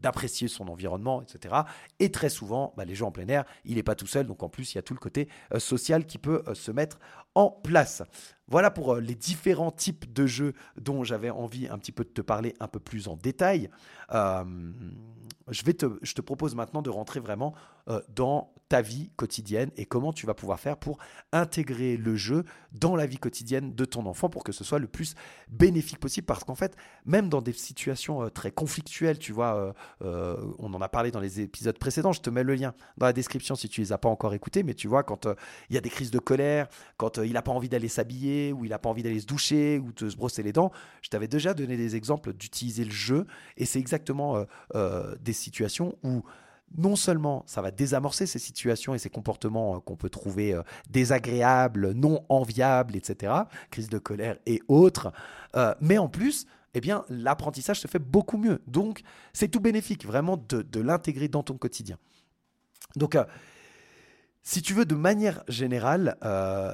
d'apprécier 0.00 0.48
son 0.48 0.68
environnement, 0.68 1.22
etc. 1.22 1.54
Et 1.98 2.10
très 2.10 2.28
souvent, 2.28 2.74
bah, 2.76 2.84
les 2.84 2.94
jeux 2.94 3.06
en 3.06 3.10
plein 3.10 3.28
air, 3.28 3.44
il 3.64 3.76
n'est 3.76 3.82
pas 3.82 3.94
tout 3.94 4.06
seul, 4.06 4.26
donc 4.26 4.42
en 4.42 4.50
plus, 4.50 4.74
il 4.74 4.76
y 4.76 4.78
a 4.78 4.82
tout 4.82 4.92
le 4.92 5.00
côté 5.00 5.28
euh, 5.54 5.58
social 5.58 6.04
qui 6.04 6.18
peut 6.18 6.42
euh, 6.46 6.54
se 6.54 6.70
mettre 6.70 6.98
en 7.34 7.50
place. 7.50 8.02
Voilà 8.48 8.70
pour 8.70 8.96
les 8.96 9.14
différents 9.14 9.70
types 9.70 10.12
de 10.12 10.26
jeux 10.26 10.52
dont 10.80 11.04
j'avais 11.04 11.30
envie 11.30 11.68
un 11.68 11.78
petit 11.78 11.92
peu 11.92 12.04
de 12.04 12.10
te 12.10 12.20
parler 12.20 12.54
un 12.60 12.68
peu 12.68 12.80
plus 12.80 13.08
en 13.08 13.16
détail. 13.16 13.70
je 14.10 15.62
te 15.62 16.20
propose 16.20 16.54
maintenant 16.54 16.82
de 16.82 16.90
rentrer 16.90 17.20
vraiment 17.20 17.54
dans 18.08 18.54
ta 18.68 18.82
vie 18.82 19.10
quotidienne 19.16 19.70
et 19.76 19.86
comment 19.86 20.12
tu 20.12 20.26
vas 20.26 20.34
pouvoir 20.34 20.58
faire 20.58 20.76
pour 20.76 20.98
intégrer 21.32 21.96
le 21.96 22.16
jeu 22.16 22.44
dans 22.72 22.96
la 22.96 23.06
vie 23.06 23.18
quotidienne 23.18 23.74
de 23.74 23.84
ton 23.84 24.06
enfant 24.06 24.28
pour 24.28 24.44
que 24.44 24.52
ce 24.52 24.64
soit 24.64 24.78
le 24.78 24.88
plus 24.88 25.14
bénéfique 25.48 25.98
possible. 25.98 26.26
Parce 26.26 26.44
qu'en 26.44 26.54
fait, 26.54 26.76
même 27.04 27.28
dans 27.28 27.40
des 27.40 27.52
situations 27.52 28.22
euh, 28.22 28.28
très 28.28 28.50
conflictuelles, 28.50 29.18
tu 29.18 29.32
vois, 29.32 29.56
euh, 29.56 29.72
euh, 30.02 30.52
on 30.58 30.74
en 30.74 30.80
a 30.80 30.88
parlé 30.88 31.10
dans 31.10 31.20
les 31.20 31.40
épisodes 31.40 31.78
précédents, 31.78 32.12
je 32.12 32.20
te 32.20 32.30
mets 32.30 32.42
le 32.42 32.54
lien 32.54 32.74
dans 32.98 33.06
la 33.06 33.12
description 33.12 33.54
si 33.54 33.68
tu 33.68 33.80
les 33.80 33.92
as 33.92 33.98
pas 33.98 34.08
encore 34.08 34.34
écoutés, 34.34 34.62
mais 34.62 34.74
tu 34.74 34.88
vois, 34.88 35.04
quand 35.04 35.28
il 35.70 35.74
y 35.74 35.78
a 35.78 35.80
des 35.80 35.90
crises 35.90 36.10
de 36.10 36.18
colère, 36.18 36.68
quand 36.96 37.18
il 37.18 37.32
n'a 37.32 37.42
pas 37.42 37.52
envie 37.52 37.68
d'aller 37.68 37.88
s'habiller, 37.88 38.52
ou 38.52 38.64
il 38.64 38.70
n'a 38.70 38.78
pas 38.78 38.88
envie 38.88 39.02
d'aller 39.02 39.20
se 39.20 39.26
doucher, 39.26 39.78
ou 39.78 39.92
de 39.92 40.10
se 40.10 40.16
brosser 40.16 40.42
les 40.42 40.52
dents, 40.52 40.72
je 41.02 41.08
t'avais 41.08 41.28
déjà 41.28 41.54
donné 41.54 41.76
des 41.76 41.96
exemples 41.96 42.32
d'utiliser 42.32 42.84
le 42.84 42.90
jeu, 42.90 43.26
et 43.56 43.64
c'est 43.64 43.78
exactement 43.78 44.44
des 44.74 45.32
situations 45.32 45.96
où 46.02 46.22
non 46.76 46.96
seulement 46.96 47.44
ça 47.46 47.62
va 47.62 47.70
désamorcer 47.70 48.26
ces 48.26 48.38
situations 48.38 48.94
et 48.94 48.98
ces 48.98 49.10
comportements 49.10 49.76
euh, 49.76 49.80
qu'on 49.80 49.96
peut 49.96 50.10
trouver 50.10 50.52
euh, 50.52 50.62
désagréables, 50.90 51.92
non 51.92 52.24
enviables, 52.28 52.96
etc., 52.96 53.32
crise 53.70 53.88
de 53.88 53.98
colère 53.98 54.36
et 54.46 54.62
autres, 54.68 55.12
euh, 55.56 55.74
mais 55.80 55.98
en 55.98 56.08
plus, 56.08 56.46
eh 56.74 56.80
bien, 56.80 57.04
l'apprentissage 57.08 57.80
se 57.80 57.88
fait 57.88 57.98
beaucoup 57.98 58.36
mieux. 58.36 58.60
Donc, 58.66 59.02
c'est 59.32 59.48
tout 59.48 59.60
bénéfique, 59.60 60.04
vraiment, 60.04 60.36
de, 60.36 60.80
l'intégrer 60.80 61.28
dans 61.28 61.42
ton 61.42 61.56
quotidien. 61.56 61.96
Donc, 62.96 63.16
si 64.42 64.60
tu 64.60 64.74
veux, 64.74 64.84
de 64.84 64.94
manière 64.94 65.42
générale, 65.48 66.18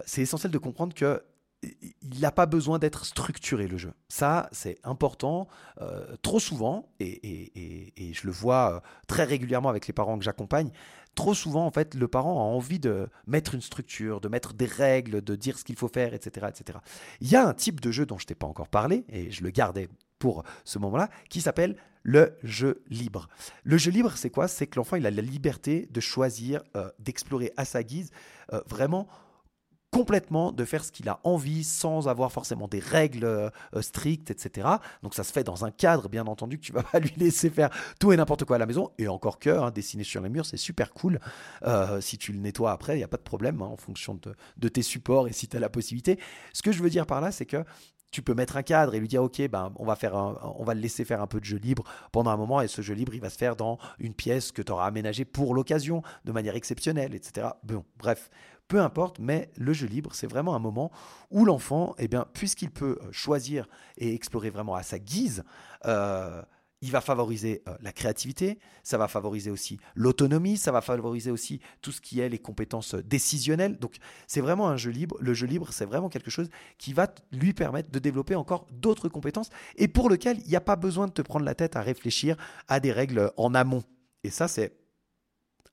c'est 0.04 0.22
essentiel 0.22 0.50
de 0.50 0.58
comprendre 0.58 0.92
que 0.92 1.22
il 1.62 2.20
n'a 2.20 2.32
pas 2.32 2.46
besoin 2.46 2.78
d'être 2.78 3.04
structuré 3.04 3.68
le 3.68 3.78
jeu. 3.78 3.92
Ça, 4.08 4.48
c'est 4.52 4.78
important. 4.82 5.48
Euh, 5.80 6.16
trop 6.22 6.40
souvent, 6.40 6.88
et, 6.98 8.12
je 8.12 8.26
le 8.26 8.32
vois 8.32 8.74
euh, 8.74 8.80
très 9.06 9.24
régulièrement 9.24 9.68
avec 9.68 9.86
les 9.86 9.92
parents 9.92 10.18
que 10.18 10.24
j'accompagne, 10.24 10.70
trop 11.14 11.34
souvent, 11.34 11.64
en 11.64 11.70
fait, 11.70 11.94
le 11.94 12.08
parent 12.08 12.40
a 12.40 12.42
envie 12.42 12.80
de 12.80 13.08
mettre 13.26 13.54
une 13.54 13.60
structure, 13.60 14.20
de 14.20 14.28
mettre 14.28 14.54
des 14.54 14.66
règles, 14.66 15.22
de 15.22 15.36
dire 15.36 15.58
ce 15.58 15.64
qu'il 15.64 15.76
faut 15.76 15.88
faire, 15.88 16.14
etc., 16.14 16.46
etc. 16.48 16.78
Il 17.20 17.30
y 17.30 17.36
a 17.36 17.46
un 17.46 17.54
type 17.54 17.80
de 17.80 17.90
jeu 17.90 18.06
dont 18.06 18.18
je 18.18 18.26
t'ai 18.26 18.34
pas 18.34 18.46
encore 18.46 18.68
parlé, 18.68 19.04
et 19.08 19.30
je 19.30 19.42
le 19.44 19.50
gardais 19.50 19.88
pour 20.18 20.44
ce 20.64 20.78
moment-là, 20.78 21.08
qui 21.28 21.40
s'appelle 21.40 21.76
le 22.02 22.36
jeu 22.42 22.82
libre. 22.88 23.28
Le 23.62 23.76
jeu 23.76 23.90
libre, 23.90 24.12
c'est 24.16 24.30
quoi? 24.30 24.48
C'est 24.48 24.66
que 24.66 24.76
l'enfant, 24.76 24.96
il 24.96 25.06
a 25.06 25.10
la 25.10 25.22
liberté 25.22 25.88
de 25.90 26.00
choisir, 26.00 26.62
euh, 26.76 26.90
d'explorer 26.98 27.52
à 27.56 27.64
sa 27.64 27.82
guise, 27.82 28.10
vraiment 28.66 29.08
complètement 29.92 30.52
de 30.52 30.64
faire 30.64 30.82
ce 30.84 30.90
qu'il 30.90 31.08
a 31.10 31.20
envie 31.22 31.64
sans 31.64 32.08
avoir 32.08 32.32
forcément 32.32 32.66
des 32.66 32.80
règles 32.80 33.24
euh, 33.24 33.50
strictes, 33.82 34.30
etc. 34.30 34.66
Donc 35.02 35.14
ça 35.14 35.22
se 35.22 35.32
fait 35.32 35.44
dans 35.44 35.66
un 35.66 35.70
cadre, 35.70 36.08
bien 36.08 36.26
entendu, 36.26 36.58
que 36.58 36.64
tu 36.64 36.72
vas 36.72 36.82
pas 36.92 36.98
lui 36.98 37.12
laisser 37.18 37.50
faire 37.50 37.68
tout 38.00 38.10
et 38.10 38.16
n'importe 38.16 38.44
quoi 38.44 38.56
à 38.56 38.58
la 38.58 38.66
maison. 38.66 38.90
Et 38.98 39.06
encore 39.06 39.38
que, 39.38 39.50
hein, 39.50 39.70
dessiner 39.70 40.02
sur 40.02 40.22
les 40.22 40.30
murs, 40.30 40.46
c'est 40.46 40.56
super 40.56 40.92
cool. 40.92 41.20
Euh, 41.64 42.00
si 42.00 42.16
tu 42.16 42.32
le 42.32 42.38
nettoies 42.38 42.72
après, 42.72 42.94
il 42.94 42.98
n'y 42.98 43.04
a 43.04 43.08
pas 43.08 43.18
de 43.18 43.22
problème 43.22 43.60
hein, 43.60 43.66
en 43.66 43.76
fonction 43.76 44.14
de, 44.14 44.34
de, 44.56 44.68
tes 44.68 44.82
supports 44.82 45.28
et 45.28 45.32
si 45.32 45.46
tu 45.46 45.58
as 45.58 45.60
la 45.60 45.68
possibilité. 45.68 46.18
Ce 46.54 46.62
que 46.62 46.72
je 46.72 46.82
veux 46.82 46.90
dire 46.90 47.06
par 47.06 47.20
là, 47.20 47.30
c'est 47.30 47.46
que 47.46 47.62
tu 48.12 48.22
peux 48.22 48.34
mettre 48.34 48.56
un 48.56 48.62
cadre 48.62 48.94
et 48.94 49.00
lui 49.00 49.08
dire 49.08 49.22
ok 49.22 49.48
ben 49.48 49.72
on 49.76 49.84
va 49.84 49.96
faire 49.96 50.14
on 50.14 50.64
va 50.64 50.74
le 50.74 50.80
laisser 50.80 51.04
faire 51.04 51.20
un 51.22 51.26
peu 51.26 51.40
de 51.40 51.44
jeu 51.46 51.56
libre 51.56 51.82
pendant 52.12 52.30
un 52.30 52.36
moment 52.36 52.60
et 52.60 52.68
ce 52.68 52.82
jeu 52.82 52.94
libre 52.94 53.14
il 53.14 53.20
va 53.20 53.30
se 53.30 53.38
faire 53.38 53.56
dans 53.56 53.78
une 53.98 54.14
pièce 54.14 54.52
que 54.52 54.60
tu 54.60 54.70
auras 54.70 54.86
aménagée 54.86 55.24
pour 55.24 55.54
l'occasion 55.54 56.02
de 56.26 56.30
manière 56.30 56.54
exceptionnelle 56.54 57.14
etc 57.14 57.48
bon 57.64 57.84
bref 57.98 58.28
peu 58.72 58.80
importe, 58.80 59.18
mais 59.18 59.50
le 59.58 59.74
jeu 59.74 59.86
libre, 59.86 60.14
c'est 60.14 60.26
vraiment 60.26 60.54
un 60.54 60.58
moment 60.58 60.90
où 61.30 61.44
l'enfant, 61.44 61.94
eh 61.98 62.08
bien, 62.08 62.24
puisqu'il 62.32 62.70
peut 62.70 62.98
euh, 63.02 63.12
choisir 63.12 63.68
et 63.98 64.14
explorer 64.14 64.48
vraiment 64.48 64.74
à 64.74 64.82
sa 64.82 64.98
guise, 64.98 65.44
euh, 65.84 66.40
il 66.80 66.90
va 66.90 67.02
favoriser 67.02 67.62
euh, 67.68 67.76
la 67.82 67.92
créativité, 67.92 68.58
ça 68.82 68.96
va 68.96 69.08
favoriser 69.08 69.50
aussi 69.50 69.78
l'autonomie, 69.94 70.56
ça 70.56 70.72
va 70.72 70.80
favoriser 70.80 71.30
aussi 71.30 71.60
tout 71.82 71.92
ce 71.92 72.00
qui 72.00 72.20
est 72.20 72.30
les 72.30 72.38
compétences 72.38 72.94
décisionnelles. 72.94 73.78
Donc 73.78 73.96
c'est 74.26 74.40
vraiment 74.40 74.68
un 74.68 74.78
jeu 74.78 74.90
libre. 74.90 75.18
Le 75.20 75.34
jeu 75.34 75.46
libre, 75.46 75.68
c'est 75.70 75.84
vraiment 75.84 76.08
quelque 76.08 76.30
chose 76.30 76.48
qui 76.78 76.94
va 76.94 77.14
lui 77.30 77.52
permettre 77.52 77.90
de 77.90 77.98
développer 77.98 78.36
encore 78.36 78.66
d'autres 78.72 79.10
compétences 79.10 79.50
et 79.76 79.86
pour 79.86 80.08
lequel 80.08 80.38
il 80.46 80.48
n'y 80.48 80.56
a 80.56 80.62
pas 80.62 80.76
besoin 80.76 81.08
de 81.08 81.12
te 81.12 81.20
prendre 81.20 81.44
la 81.44 81.54
tête 81.54 81.76
à 81.76 81.82
réfléchir 81.82 82.38
à 82.68 82.80
des 82.80 82.90
règles 82.90 83.32
en 83.36 83.54
amont. 83.54 83.84
Et 84.24 84.30
ça, 84.30 84.48
c'est 84.48 84.81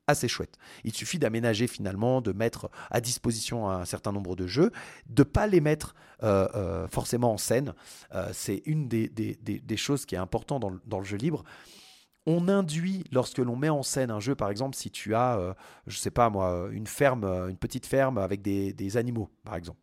assez 0.10 0.28
chouette. 0.28 0.58
Il 0.84 0.94
suffit 0.94 1.20
d'aménager 1.20 1.68
finalement, 1.68 2.22
de 2.22 2.32
mettre 2.32 2.70
à 2.90 3.02
disposition 3.02 3.70
un 3.70 3.86
certain 3.86 4.12
nombre 4.12 4.36
de 4.36 4.48
jeux, 4.48 4.72
de 5.08 5.24
pas 5.24 5.48
les 5.48 5.62
mettre 5.62 5.96
euh, 6.24 6.48
euh, 6.56 6.88
forcément 6.88 7.34
en 7.34 7.38
scène. 7.38 7.74
Euh, 8.14 8.30
c'est 8.34 8.62
une 8.66 8.88
des, 8.88 9.08
des, 9.10 9.78
choses 9.78 10.06
qui 10.06 10.16
est 10.16 10.20
importante 10.20 10.62
dans, 10.62 10.74
dans 10.86 11.00
le 11.00 11.06
jeu 11.06 11.18
libre 11.18 11.44
on 12.26 12.48
induit 12.48 13.06
lorsque 13.12 13.40
l'on 13.40 13.56
met 13.56 13.70
en 13.70 13.82
scène 13.82 14.12
un 14.12 14.20
jeu, 14.20 14.36
par 14.36 14.52
exemple, 14.52 14.76
si 14.76 14.92
tu 14.92 15.16
as, 15.16 15.56
je 15.88 15.98
sais 15.98 16.12
pas 16.12 16.30
moi, 16.30 16.68
une 16.72 16.86
ferme, 16.86 17.24
une 17.50 17.58
petite 17.58 17.88
ferme 17.88 18.20
avec 18.20 18.44
des, 18.44 18.72
des 18.74 18.98
animaux, 18.98 19.30
par 19.44 19.56
exemple 19.56 19.80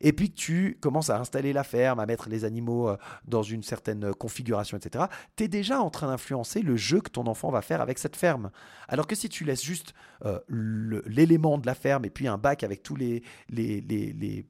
et 0.00 0.12
puis 0.12 0.30
que 0.30 0.36
tu 0.36 0.78
commences 0.80 1.10
à 1.10 1.18
installer 1.18 1.52
la 1.52 1.64
ferme, 1.64 2.00
à 2.00 2.06
mettre 2.06 2.28
les 2.28 2.44
animaux 2.44 2.88
euh, 2.88 2.96
dans 3.26 3.42
une 3.42 3.62
certaine 3.62 4.12
configuration, 4.14 4.76
etc., 4.76 5.06
tu 5.36 5.44
es 5.44 5.48
déjà 5.48 5.80
en 5.80 5.90
train 5.90 6.08
d'influencer 6.08 6.62
le 6.62 6.76
jeu 6.76 7.00
que 7.00 7.10
ton 7.10 7.26
enfant 7.26 7.50
va 7.50 7.62
faire 7.62 7.80
avec 7.80 7.98
cette 7.98 8.16
ferme. 8.16 8.50
Alors 8.88 9.06
que 9.06 9.14
si 9.14 9.28
tu 9.28 9.44
laisses 9.44 9.64
juste 9.64 9.94
euh, 10.24 10.38
l'élément 10.48 11.58
de 11.58 11.66
la 11.66 11.74
ferme 11.74 12.04
et 12.04 12.10
puis 12.10 12.28
un 12.28 12.38
bac 12.38 12.62
avec 12.62 12.82
tous 12.82 12.96
les, 12.96 13.22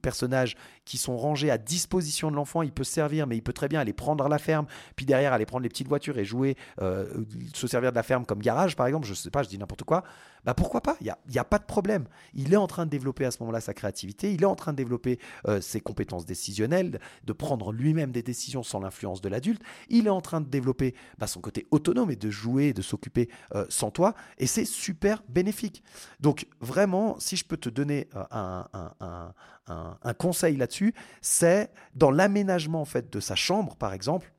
personnages 0.01 0.55
qui 0.85 0.97
sont 0.97 1.17
rangés 1.17 1.51
à 1.51 1.57
disposition 1.57 2.31
de 2.31 2.35
l'enfant, 2.35 2.61
il 2.61 2.71
peut 2.71 2.83
se 2.83 2.93
servir, 2.93 3.27
mais 3.27 3.35
il 3.37 3.41
peut 3.41 3.53
très 3.53 3.67
bien 3.67 3.79
aller 3.79 3.93
prendre 3.93 4.27
la 4.27 4.37
ferme, 4.37 4.65
puis 4.95 5.05
derrière 5.05 5.33
aller 5.33 5.45
prendre 5.45 5.63
les 5.63 5.69
petites 5.69 5.87
voitures 5.87 6.17
et 6.17 6.25
jouer, 6.25 6.55
euh, 6.81 7.25
se 7.53 7.67
servir 7.67 7.91
de 7.91 7.95
la 7.95 8.03
ferme 8.03 8.25
comme 8.25 8.39
garage, 8.39 8.75
par 8.75 8.87
exemple, 8.87 9.07
je 9.07 9.13
sais 9.13 9.29
pas, 9.29 9.43
je 9.43 9.49
dis 9.49 9.57
n'importe 9.57 9.83
quoi, 9.83 10.03
bah 10.45 10.53
pourquoi 10.53 10.81
pas 10.81 10.95
Il 11.01 11.13
n'y 11.29 11.39
a 11.39 11.43
pas 11.43 11.59
de 11.59 11.65
problème. 11.65 12.05
Il 12.33 12.53
est 12.53 12.57
en 12.57 12.67
train 12.67 12.85
de 12.85 12.89
développer 12.89 13.25
à 13.25 13.31
ce 13.31 13.39
moment-là 13.41 13.59
sa 13.59 13.73
créativité, 13.73 14.31
il 14.33 14.43
est 14.43 14.45
en 14.45 14.55
train 14.55 14.71
de 14.71 14.77
développer 14.77 15.06
euh, 15.47 15.61
ses 15.61 15.79
compétences 15.79 16.25
décisionnelles, 16.25 16.99
de 17.23 17.33
prendre 17.33 17.71
lui-même 17.71 18.11
des 18.11 18.23
décisions 18.23 18.63
sans 18.63 18.79
l'influence 18.79 19.21
de 19.21 19.29
l'adulte. 19.29 19.61
Il 19.89 20.07
est 20.07 20.11
en 20.11 20.21
train 20.21 20.41
de 20.41 20.49
développer 20.49 20.95
bah, 21.17 21.27
son 21.27 21.41
côté 21.41 21.67
autonome 21.71 22.11
et 22.11 22.15
de 22.15 22.29
jouer, 22.29 22.73
de 22.73 22.81
s'occuper 22.81 23.29
euh, 23.55 23.65
sans 23.69 23.91
toi. 23.91 24.15
Et 24.37 24.47
c'est 24.47 24.65
super 24.65 25.23
bénéfique. 25.29 25.83
Donc 26.19 26.47
vraiment, 26.59 27.19
si 27.19 27.35
je 27.35 27.45
peux 27.45 27.57
te 27.57 27.69
donner 27.69 28.07
euh, 28.15 29.33
un, 29.67 30.13
conseil 30.17 30.57
là-dessus, 30.57 30.93
c'est 31.21 31.71
dans 31.93 32.11
l'aménagement 32.11 32.81
en 32.81 32.85
fait 32.85 33.11
de 33.11 33.19
sa 33.19 33.35
chambre, 33.35 33.75
par 33.75 33.93
exemple 33.93 34.33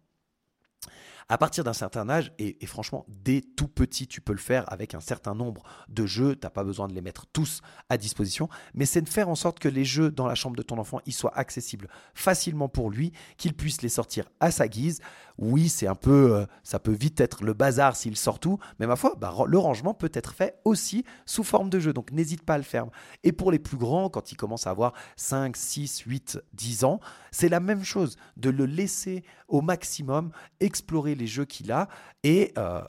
à 1.28 1.37
partir 1.37 1.62
d'un 1.62 1.73
certain 1.73 2.08
âge, 2.08 2.32
et, 2.38 2.56
franchement, 2.66 3.04
dès 3.08 3.42
tout 3.42 3.68
petit, 3.68 4.06
tu 4.06 4.20
peux 4.20 4.32
le 4.32 4.38
faire 4.38 4.64
avec 4.73 4.94
un 4.94 5.00
certain 5.00 5.35
nombre 5.35 5.62
de 5.88 6.06
jeux. 6.06 6.35
Tu 6.35 6.40
n'as 6.44 6.50
pas 6.50 6.64
besoin 6.64 6.88
de 6.88 6.94
les 6.94 7.02
mettre 7.02 7.26
tous 7.26 7.61
à 7.90 7.99
disposition, 7.99 8.49
mais 8.75 8.87
c'est 8.87 9.02
de 9.02 9.08
faire 9.08 9.28
en 9.28 9.35
sorte 9.35 9.58
que 9.58 9.68
les 9.68 9.85
jeux 9.85 10.11
dans 10.11 10.26
la 10.26 10.35
chambre 10.35 10.56
de 10.56 10.62
ton 10.62 10.78
enfant 10.78 11.00
ils 11.06 11.12
soient 11.12 11.37
accessibles 11.37 11.88
facilement 12.14 12.68
pour 12.68 12.90
lui, 12.90 13.12
qu'il 13.37 13.54
puisse 13.54 13.82
les 13.82 13.88
sortir 13.88 14.28
à 14.40 14.50
sa 14.50 14.68
guise. 14.68 15.00
Oui, 15.37 15.68
c'est 15.68 15.87
un 15.87 15.94
peu, 15.94 16.35
euh, 16.35 16.47
ça 16.64 16.78
peut 16.78 16.92
vite 16.92 17.20
être 17.20 17.44
le 17.44 17.52
bazar 17.52 17.94
s'il 17.94 18.16
sort 18.16 18.40
tout, 18.40 18.58
mais 18.80 18.87
ma 18.87 18.97
foi, 18.97 19.14
bah, 19.16 19.32
le 19.47 19.58
rangement 19.58 19.94
peut 19.94 20.11
être 20.14 20.32
fait 20.32 20.58
aussi 20.64 21.04
sous 21.26 21.44
forme 21.44 21.70
de 21.70 21.78
jeu. 21.78 21.92
Donc 21.92 22.11
n'hésite 22.11 22.42
pas 22.42 22.54
à 22.54 22.58
le 22.58 22.64
faire. 22.64 22.87
Et 23.23 23.32
pour 23.32 23.52
les 23.52 23.58
plus 23.58 23.76
grands, 23.76 24.08
quand 24.08 24.32
ils 24.32 24.37
commencent 24.37 24.66
à 24.66 24.70
avoir 24.70 24.94
5, 25.16 25.56
6, 25.56 26.00
8, 26.00 26.40
10 26.54 26.85
ans, 26.85 27.00
c'est 27.30 27.49
la 27.49 27.61
même 27.61 27.85
chose, 27.85 28.16
de 28.37 28.50
le 28.50 28.66
laisser 28.66 29.23
au 29.47 29.61
maximum 29.61 30.30
explorer 30.61 31.14
les 31.19 31.27
jeux 31.27 31.45
qu'il 31.45 31.71
a 31.73 31.89
et 32.23 32.53
euh, 32.57 32.81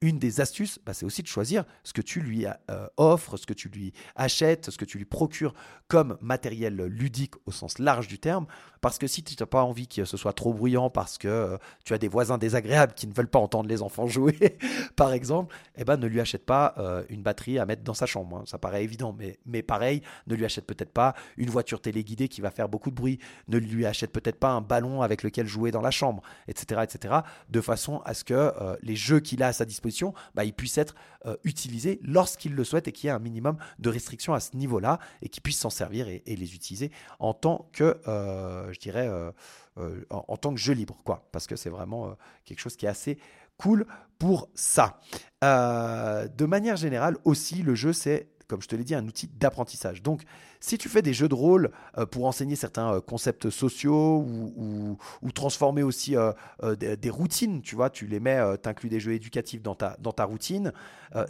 une 0.00 0.18
des 0.18 0.40
astuces, 0.40 0.78
bah, 0.84 0.94
c'est 0.94 1.04
aussi 1.04 1.22
de 1.22 1.28
choisir 1.28 1.64
ce 1.84 1.92
que 1.92 2.02
tu 2.02 2.20
lui 2.20 2.46
euh, 2.46 2.86
offres, 2.96 3.36
ce 3.36 3.46
que 3.46 3.52
tu 3.52 3.68
lui 3.68 3.92
achètes, 4.14 4.70
ce 4.70 4.78
que 4.78 4.84
tu 4.84 4.98
lui 4.98 5.04
procures 5.04 5.54
comme 5.88 6.16
matériel 6.20 6.76
ludique 6.86 7.34
au 7.46 7.52
sens 7.52 7.78
large 7.78 8.08
du 8.08 8.18
terme. 8.18 8.46
Parce 8.86 8.98
que 8.98 9.08
si 9.08 9.24
tu 9.24 9.34
n'as 9.40 9.46
pas 9.46 9.64
envie 9.64 9.88
que 9.88 10.04
ce 10.04 10.16
soit 10.16 10.32
trop 10.32 10.54
bruyant 10.54 10.90
parce 10.90 11.18
que 11.18 11.26
euh, 11.26 11.58
tu 11.84 11.92
as 11.92 11.98
des 11.98 12.06
voisins 12.06 12.38
désagréables 12.38 12.94
qui 12.94 13.08
ne 13.08 13.12
veulent 13.12 13.26
pas 13.26 13.40
entendre 13.40 13.68
les 13.68 13.82
enfants 13.82 14.06
jouer, 14.06 14.56
par 14.94 15.12
exemple, 15.12 15.52
eh 15.76 15.82
ben, 15.82 15.96
ne 15.96 16.06
lui 16.06 16.20
achète 16.20 16.46
pas 16.46 16.72
euh, 16.78 17.02
une 17.08 17.20
batterie 17.20 17.58
à 17.58 17.66
mettre 17.66 17.82
dans 17.82 17.94
sa 17.94 18.06
chambre. 18.06 18.36
Hein. 18.36 18.44
Ça 18.46 18.58
paraît 18.58 18.84
évident, 18.84 19.12
mais, 19.18 19.40
mais 19.44 19.62
pareil, 19.62 20.02
ne 20.28 20.36
lui 20.36 20.44
achète 20.44 20.66
peut-être 20.66 20.92
pas 20.92 21.16
une 21.36 21.50
voiture 21.50 21.80
téléguidée 21.80 22.28
qui 22.28 22.40
va 22.40 22.52
faire 22.52 22.68
beaucoup 22.68 22.90
de 22.90 22.94
bruit. 22.94 23.18
Ne 23.48 23.58
lui 23.58 23.86
achète 23.86 24.12
peut-être 24.12 24.38
pas 24.38 24.50
un 24.50 24.60
ballon 24.60 25.02
avec 25.02 25.24
lequel 25.24 25.48
jouer 25.48 25.72
dans 25.72 25.82
la 25.82 25.90
chambre, 25.90 26.22
etc. 26.46 26.82
etc. 26.84 27.14
de 27.50 27.60
façon 27.60 28.02
à 28.04 28.14
ce 28.14 28.22
que 28.22 28.52
les 28.82 28.94
jeux 28.94 29.18
qu'il 29.18 29.42
a 29.42 29.48
à 29.48 29.52
sa 29.52 29.64
disposition, 29.64 30.14
bah, 30.36 30.44
ils 30.44 30.54
puissent 30.54 30.78
être 30.78 30.94
euh, 31.26 31.34
utilisés 31.42 31.98
lorsqu'il 32.04 32.54
le 32.54 32.62
souhaite 32.62 32.86
et 32.86 32.92
qu'il 32.92 33.08
y 33.08 33.10
ait 33.10 33.14
un 33.14 33.18
minimum 33.18 33.56
de 33.80 33.90
restrictions 33.90 34.32
à 34.32 34.38
ce 34.38 34.56
niveau-là 34.56 35.00
et 35.22 35.28
qu'il 35.28 35.42
puisse 35.42 35.58
s'en 35.58 35.70
servir 35.70 36.06
et, 36.06 36.22
les 36.24 36.54
utiliser 36.54 36.92
en 37.18 37.34
tant 37.34 37.68
que, 37.72 37.98
euh, 38.06 38.72
je 38.76 38.80
dirais, 38.80 39.08
euh, 39.08 40.04
en, 40.10 40.36
tant 40.36 40.54
que 40.54 40.60
jeu 40.60 40.72
libre, 40.72 40.96
quoi, 41.04 41.28
parce 41.32 41.46
que 41.46 41.56
c'est 41.56 41.70
vraiment 41.70 42.16
quelque 42.44 42.60
chose 42.60 42.76
qui 42.76 42.86
est 42.86 42.88
assez 42.88 43.18
cool 43.58 43.86
pour 44.18 44.48
ça. 44.54 45.00
de 45.42 46.44
manière 46.44 46.76
générale 46.76 47.16
aussi, 47.24 47.62
le 47.62 47.74
jeu, 47.74 47.92
c'est 47.92 48.28
comme 48.48 48.62
je 48.62 48.68
te 48.68 48.76
l'ai 48.76 48.84
dit, 48.84 48.94
un 48.94 49.06
outil 49.06 49.28
d'apprentissage. 49.28 50.02
Donc, 50.02 50.22
si 50.60 50.78
tu 50.78 50.88
fais 50.88 51.02
des 51.02 51.12
jeux 51.12 51.28
de 51.28 51.34
rôle 51.34 51.70
euh, 51.98 52.06
pour 52.06 52.26
enseigner 52.26 52.56
certains 52.56 52.94
euh, 52.94 53.00
concepts 53.00 53.50
sociaux 53.50 54.24
ou, 54.26 54.96
transformer 55.34 55.82
aussi 55.82 56.16
euh, 56.16 56.32
des, 56.76 57.10
routines, 57.10 57.60
tu 57.60 57.74
vois, 57.74 57.90
tu 57.90 58.06
les 58.06 58.20
mets, 58.20 58.40
tu 58.62 58.68
inclus 58.68 58.88
des 58.88 59.00
jeux 59.00 59.12
éducatifs 59.12 59.62
dans 59.62 59.74
ta, 59.74 59.96
dans 60.00 60.12
ta 60.12 60.24
routine, 60.24 60.72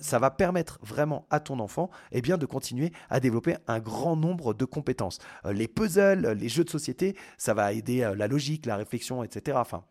ça 0.01 0.21
va 0.21 0.31
permettre 0.31 0.79
vraiment 0.81 1.27
à 1.29 1.41
ton 1.41 1.59
enfant 1.59 1.91
eh 2.13 2.23
bien, 2.23 2.39
de 2.39 2.47
continuer 2.47 2.93
à 3.11 3.19
développer 3.19 3.57
un 3.67 3.81
grand 3.81 4.15
nombre 4.15 4.55
de 4.55 4.65
compétences. 4.65 5.19
les 5.45 5.67
puzzles, 5.67 6.33
les 6.39 6.49
jeux 6.49 6.63
de 6.63 6.71
société, 6.71 7.17
ça 7.37 7.53
va 7.53 7.73
aider 7.73 8.09
la 8.17 8.29
logique, 8.29 8.65
la 8.65 8.77
réflexion, 8.77 9.25
etc. 9.25 9.59
Enfin, 9.61 9.83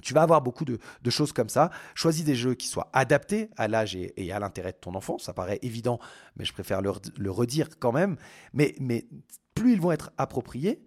tu 0.00 0.14
vas 0.14 0.22
avoir 0.22 0.40
beaucoup 0.40 0.64
de, 0.64 0.78
choses 1.10 1.32
comme 1.32 1.48
ça. 1.48 1.70
Choisis 1.94 2.24
des 2.24 2.34
jeux 2.34 2.54
qui 2.54 2.66
soient 2.66 2.88
adaptés 2.92 3.50
à 3.56 3.68
l'âge 3.68 3.94
et, 3.94 4.32
à 4.32 4.38
l'intérêt 4.38 4.72
de 4.72 4.78
ton 4.78 4.94
enfant. 4.94 5.18
Ça 5.18 5.34
paraît 5.34 5.58
évident, 5.62 5.98
mais 6.36 6.44
je 6.44 6.52
préfère 6.52 6.80
le, 6.80 7.30
redire 7.30 7.68
quand 7.78 7.92
même. 7.92 8.16
Mais, 8.54 8.74
plus 9.54 9.74
ils 9.74 9.80
vont 9.80 9.92
être 9.92 10.12
appropriés, 10.16 10.82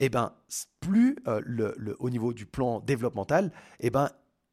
eh 0.00 0.08
ben, 0.08 0.32
plus 0.80 1.16
euh, 1.28 1.40
le, 1.44 1.96
au 2.00 2.10
niveau 2.10 2.32
du 2.32 2.46
plan 2.46 2.80
développemental, 2.80 3.52
eh 3.80 3.90
ben, 3.90 4.10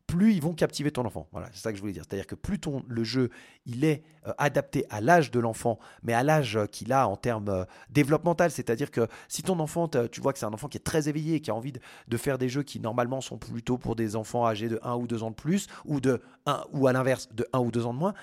plus 0.07 0.33
ils 0.33 0.41
vont 0.41 0.53
captiver 0.53 0.91
ton 0.91 1.05
enfant. 1.05 1.27
Voilà, 1.31 1.49
c'est 1.51 1.61
ça 1.61 1.71
que 1.71 1.77
je 1.77 1.81
voulais 1.81 1.93
dire. 1.93 2.03
C'est-à-dire 2.07 2.27
que 2.27 2.35
plus 2.35 2.59
le 2.87 3.03
jeu 3.03 3.29
il 3.65 3.83
est 3.83 4.03
euh, 4.27 4.33
adapté 4.37 4.85
à 4.89 5.01
l'âge 5.01 5.31
de 5.31 5.39
l'enfant, 5.39 5.79
mais 6.03 6.13
à 6.13 6.23
l'âge 6.23 6.57
euh, 6.57 6.65
qu'il 6.65 6.93
a 6.93 7.07
en 7.07 7.15
termes 7.15 7.49
euh, 7.49 7.65
développemental, 7.89 8.51
c'est-à-dire 8.51 8.91
que 8.91 9.07
si 9.27 9.43
ton 9.43 9.59
enfant, 9.59 9.87
tu 9.87 10.21
vois 10.21 10.33
que 10.33 10.39
c'est 10.39 10.45
un 10.45 10.53
enfant 10.53 10.67
qui 10.67 10.77
est 10.77 10.83
très 10.83 11.09
éveillé, 11.09 11.41
qui 11.41 11.51
a 11.51 11.55
envie 11.55 11.73
de, 11.73 12.17
faire 12.17 12.37
des 12.37 12.49
jeux 12.49 12.63
qui 12.63 12.79
normalement 12.79 13.21
sont 13.21 13.37
plutôt 13.37 13.77
pour 13.77 13.95
des 13.95 14.15
enfants 14.15 14.45
âgés 14.45 14.69
de 14.69 14.79
1 14.83 14.95
ou 14.95 15.07
2 15.07 15.23
ans 15.23 15.31
de 15.31 15.35
plus, 15.35 15.67
ou, 15.85 15.99
de 15.99 16.21
1, 16.45 16.63
ou 16.71 16.87
à 16.87 16.93
l'inverse 16.93 17.29
de 17.33 17.47
1 17.53 17.59
ou 17.59 17.71
2 17.71 17.85
ans 17.85 17.93
de 17.93 17.99
moins, 17.99 18.13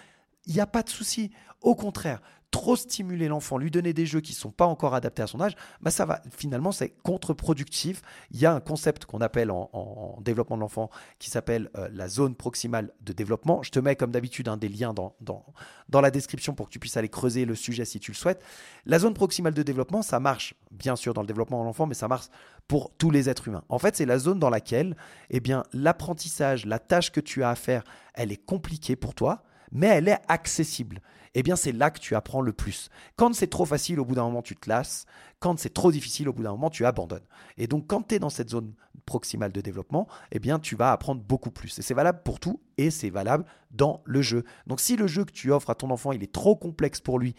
il 0.46 0.54
n'y 0.54 0.60
a 0.60 0.66
pas 0.66 0.82
de 0.82 0.88
souci. 0.88 1.30
Au 1.60 1.74
contraire, 1.74 2.20
trop 2.52 2.76
stimuler 2.76 3.26
l'enfant, 3.26 3.58
lui 3.58 3.70
donner 3.70 3.92
des 3.92 4.06
jeux 4.06 4.20
qui 4.20 4.32
ne 4.32 4.36
sont 4.36 4.52
pas 4.52 4.66
encore 4.66 4.94
adaptés 4.94 5.22
à 5.22 5.26
son 5.26 5.40
âge, 5.40 5.56
bah 5.80 5.90
ça 5.90 6.04
va 6.04 6.22
finalement 6.30 6.70
c'est 6.70 6.90
contre-productif. 6.90 8.02
Il 8.30 8.38
y 8.38 8.46
a 8.46 8.52
un 8.52 8.60
concept 8.60 9.06
qu'on 9.06 9.20
appelle 9.20 9.50
en, 9.50 10.18
développement 10.20 10.56
de 10.56 10.60
l'enfant 10.60 10.90
qui 11.18 11.30
s'appelle 11.30 11.70
euh, 11.76 11.88
la 11.92 12.08
zone 12.08 12.36
proximale 12.36 12.92
de 13.00 13.12
développement. 13.12 13.62
Je 13.62 13.70
te 13.70 13.80
mets 13.80 13.96
comme 13.96 14.12
d'habitude 14.12 14.48
un 14.48 14.58
des 14.58 14.68
liens 14.68 14.92
dans, 14.92 15.16
dans, 15.20 15.44
dans 15.88 16.00
la 16.00 16.10
description 16.10 16.54
pour 16.54 16.66
que 16.66 16.72
tu 16.72 16.78
puisses 16.78 16.96
aller 16.96 17.08
creuser 17.08 17.46
le 17.46 17.54
sujet 17.54 17.84
si 17.84 17.98
tu 17.98 18.12
le 18.12 18.16
souhaites. 18.16 18.42
La 18.84 18.98
zone 18.98 19.14
proximale 19.14 19.54
de 19.54 19.62
développement, 19.62 20.02
ça 20.02 20.20
marche 20.20 20.54
bien 20.70 20.94
sûr 20.94 21.14
dans 21.14 21.22
le 21.22 21.26
développement 21.26 21.60
de 21.60 21.64
l'enfant, 21.64 21.86
mais 21.86 21.94
ça 21.94 22.06
marche 22.06 22.26
pour 22.68 22.92
tous 22.96 23.10
les 23.10 23.30
êtres 23.30 23.48
humains. 23.48 23.64
En 23.70 23.78
fait, 23.78 23.96
c'est 23.96 24.06
la 24.06 24.18
zone 24.18 24.38
dans 24.38 24.50
laquelle 24.50 24.94
eh 25.30 25.40
bien 25.40 25.64
l'apprentissage, 25.72 26.66
la 26.66 26.78
tâche 26.78 27.10
que 27.10 27.20
tu 27.20 27.42
as 27.42 27.50
à 27.50 27.54
faire, 27.54 27.82
elle 28.14 28.30
est 28.30 28.44
compliquée 28.44 28.94
pour 28.94 29.14
toi 29.14 29.42
mais 29.72 29.88
elle 29.88 30.08
est 30.08 30.20
accessible. 30.28 31.00
Eh 31.34 31.42
bien, 31.42 31.56
c'est 31.56 31.72
là 31.72 31.90
que 31.90 31.98
tu 31.98 32.14
apprends 32.14 32.42
le 32.42 32.52
plus. 32.52 32.90
Quand 33.16 33.34
c'est 33.34 33.46
trop 33.46 33.64
facile, 33.64 33.98
au 33.98 34.04
bout 34.04 34.14
d'un 34.14 34.24
moment, 34.24 34.42
tu 34.42 34.54
te 34.54 34.68
lasses. 34.68 35.06
Quand 35.40 35.58
c'est 35.58 35.72
trop 35.72 35.90
difficile, 35.90 36.28
au 36.28 36.32
bout 36.34 36.42
d'un 36.42 36.50
moment, 36.50 36.68
tu 36.68 36.84
abandonnes. 36.84 37.24
Et 37.56 37.66
donc, 37.66 37.86
quand 37.86 38.08
tu 38.08 38.16
es 38.16 38.18
dans 38.18 38.28
cette 38.28 38.50
zone 38.50 38.74
proximale 39.06 39.50
de 39.50 39.62
développement, 39.62 40.06
eh 40.30 40.38
bien, 40.38 40.58
tu 40.58 40.76
vas 40.76 40.92
apprendre 40.92 41.22
beaucoup 41.22 41.50
plus. 41.50 41.78
Et 41.78 41.82
c'est 41.82 41.94
valable 41.94 42.20
pour 42.22 42.38
tout 42.38 42.60
et 42.76 42.90
c'est 42.90 43.08
valable 43.08 43.46
dans 43.70 44.02
le 44.04 44.20
jeu. 44.20 44.44
Donc, 44.66 44.80
si 44.80 44.96
le 44.96 45.06
jeu 45.06 45.24
que 45.24 45.32
tu 45.32 45.50
offres 45.50 45.70
à 45.70 45.74
ton 45.74 45.90
enfant, 45.90 46.12
il 46.12 46.22
est 46.22 46.32
trop 46.32 46.54
complexe 46.54 47.00
pour 47.00 47.18
lui, 47.18 47.34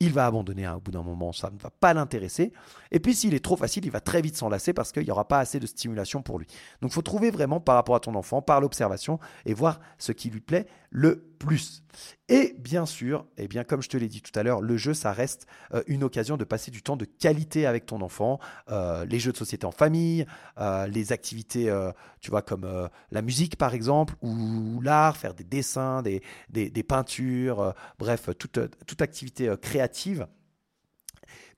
il 0.00 0.12
va 0.12 0.26
abandonner 0.26 0.64
hein, 0.64 0.76
au 0.76 0.80
bout 0.80 0.90
d'un 0.90 1.02
moment, 1.02 1.32
ça 1.32 1.50
ne 1.50 1.58
va 1.58 1.70
pas 1.70 1.94
l'intéresser. 1.94 2.52
Et 2.90 3.00
puis 3.00 3.14
s'il 3.14 3.34
est 3.34 3.44
trop 3.44 3.56
facile, 3.56 3.84
il 3.86 3.90
va 3.90 4.00
très 4.00 4.20
vite 4.20 4.36
s'enlacer 4.36 4.72
parce 4.72 4.92
qu'il 4.92 5.04
n'y 5.04 5.10
aura 5.10 5.26
pas 5.26 5.38
assez 5.38 5.58
de 5.58 5.66
stimulation 5.66 6.22
pour 6.22 6.38
lui. 6.38 6.46
Donc 6.82 6.90
il 6.90 6.94
faut 6.94 7.02
trouver 7.02 7.30
vraiment 7.30 7.60
par 7.60 7.76
rapport 7.76 7.96
à 7.96 8.00
ton 8.00 8.14
enfant, 8.14 8.42
par 8.42 8.60
l'observation, 8.60 9.18
et 9.44 9.54
voir 9.54 9.80
ce 9.98 10.12
qui 10.12 10.30
lui 10.30 10.40
plaît 10.40 10.66
le 10.90 11.34
plus. 11.38 11.82
Et 12.28 12.56
bien 12.58 12.86
sûr, 12.86 13.24
eh 13.36 13.46
bien, 13.46 13.62
comme 13.62 13.82
je 13.82 13.88
te 13.88 13.96
l'ai 13.96 14.08
dit 14.08 14.20
tout 14.20 14.36
à 14.36 14.42
l'heure, 14.42 14.60
le 14.60 14.76
jeu, 14.76 14.94
ça 14.94 15.12
reste 15.12 15.46
euh, 15.72 15.84
une 15.86 16.02
occasion 16.02 16.36
de 16.36 16.42
passer 16.42 16.72
du 16.72 16.82
temps 16.82 16.96
de 16.96 17.04
qualité 17.04 17.66
avec 17.66 17.86
ton 17.86 18.00
enfant. 18.00 18.40
Euh, 18.68 19.04
les 19.04 19.20
jeux 19.20 19.30
de 19.30 19.36
société 19.36 19.64
en 19.64 19.70
famille, 19.70 20.26
euh, 20.58 20.88
les 20.88 21.12
activités, 21.12 21.72
tu 22.20 22.30
vois, 22.30 22.42
comme 22.42 22.88
la 23.10 23.22
musique 23.22 23.56
par 23.56 23.74
exemple, 23.74 24.14
ou 24.22 24.80
l'art, 24.80 25.16
faire 25.16 25.34
des 25.34 25.44
dessins, 25.44 26.02
des, 26.02 26.22
des, 26.48 26.82
peintures, 26.82 27.74
bref, 27.98 28.28
toute, 28.38 28.58
toute 28.86 29.02
activité 29.02 29.54
créative 29.60 30.26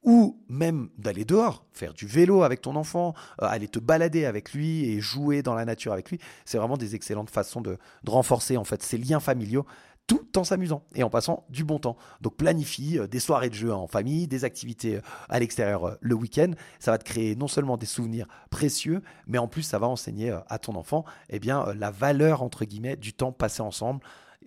ou 0.04 0.40
même 0.48 0.90
d'aller 0.96 1.24
dehors, 1.24 1.64
faire 1.72 1.92
du 1.92 2.06
vélo 2.06 2.42
avec 2.42 2.62
ton 2.62 2.76
enfant, 2.76 3.14
aller 3.38 3.68
te 3.68 3.78
balader 3.78 4.26
avec 4.26 4.52
lui 4.52 4.88
et 4.88 5.00
jouer 5.00 5.42
dans 5.42 5.54
la 5.54 5.64
nature 5.64 5.92
avec 5.92 6.10
lui. 6.10 6.18
C'est 6.44 6.56
vraiment 6.56 6.76
des 6.76 6.94
excellentes 6.94 7.30
façons 7.30 7.60
de, 7.60 7.78
de 8.04 8.10
renforcer 8.10 8.56
en 8.56 8.64
fait 8.64 8.82
ces 8.82 8.96
liens 8.96 9.20
familiaux 9.20 9.66
tout 10.08 10.38
en 10.38 10.42
s'amusant 10.42 10.82
et 10.96 11.04
en 11.04 11.10
passant 11.10 11.44
du 11.50 11.62
bon 11.62 11.78
temps. 11.78 11.96
Donc 12.20 12.36
planifie 12.36 12.98
euh, 12.98 13.06
des 13.06 13.20
soirées 13.20 13.50
de 13.50 13.54
jeux 13.54 13.72
en 13.72 13.86
famille, 13.86 14.26
des 14.26 14.44
activités 14.44 14.96
euh, 14.96 15.00
à 15.28 15.38
l'extérieur 15.38 15.84
euh, 15.84 15.94
le 16.00 16.14
week-end. 16.16 16.52
Ça 16.80 16.90
va 16.90 16.98
te 16.98 17.04
créer 17.04 17.36
non 17.36 17.46
seulement 17.46 17.76
des 17.76 17.86
souvenirs 17.86 18.26
précieux, 18.50 19.02
mais 19.26 19.38
en 19.38 19.46
plus 19.46 19.62
ça 19.62 19.78
va 19.78 19.86
enseigner 19.86 20.36
à 20.48 20.58
ton 20.58 20.74
enfant 20.74 21.04
eh 21.28 21.38
bien, 21.38 21.72
la 21.74 21.90
valeur 21.90 22.42
entre 22.42 22.64
guillemets 22.64 22.96
du 22.96 23.12
temps 23.12 23.32
passé 23.32 23.60
ensemble. 23.60 24.00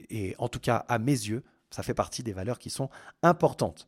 Et 0.10 0.36
en 0.40 0.50
tout 0.50 0.60
cas, 0.60 0.78
à 0.88 0.98
mes 0.98 1.12
yeux, 1.12 1.44
ça 1.70 1.84
fait 1.84 1.94
partie 1.94 2.24
des 2.24 2.34
valeurs 2.34 2.58
qui 2.58 2.72
sont 2.72 2.90
importantes. 3.22 3.88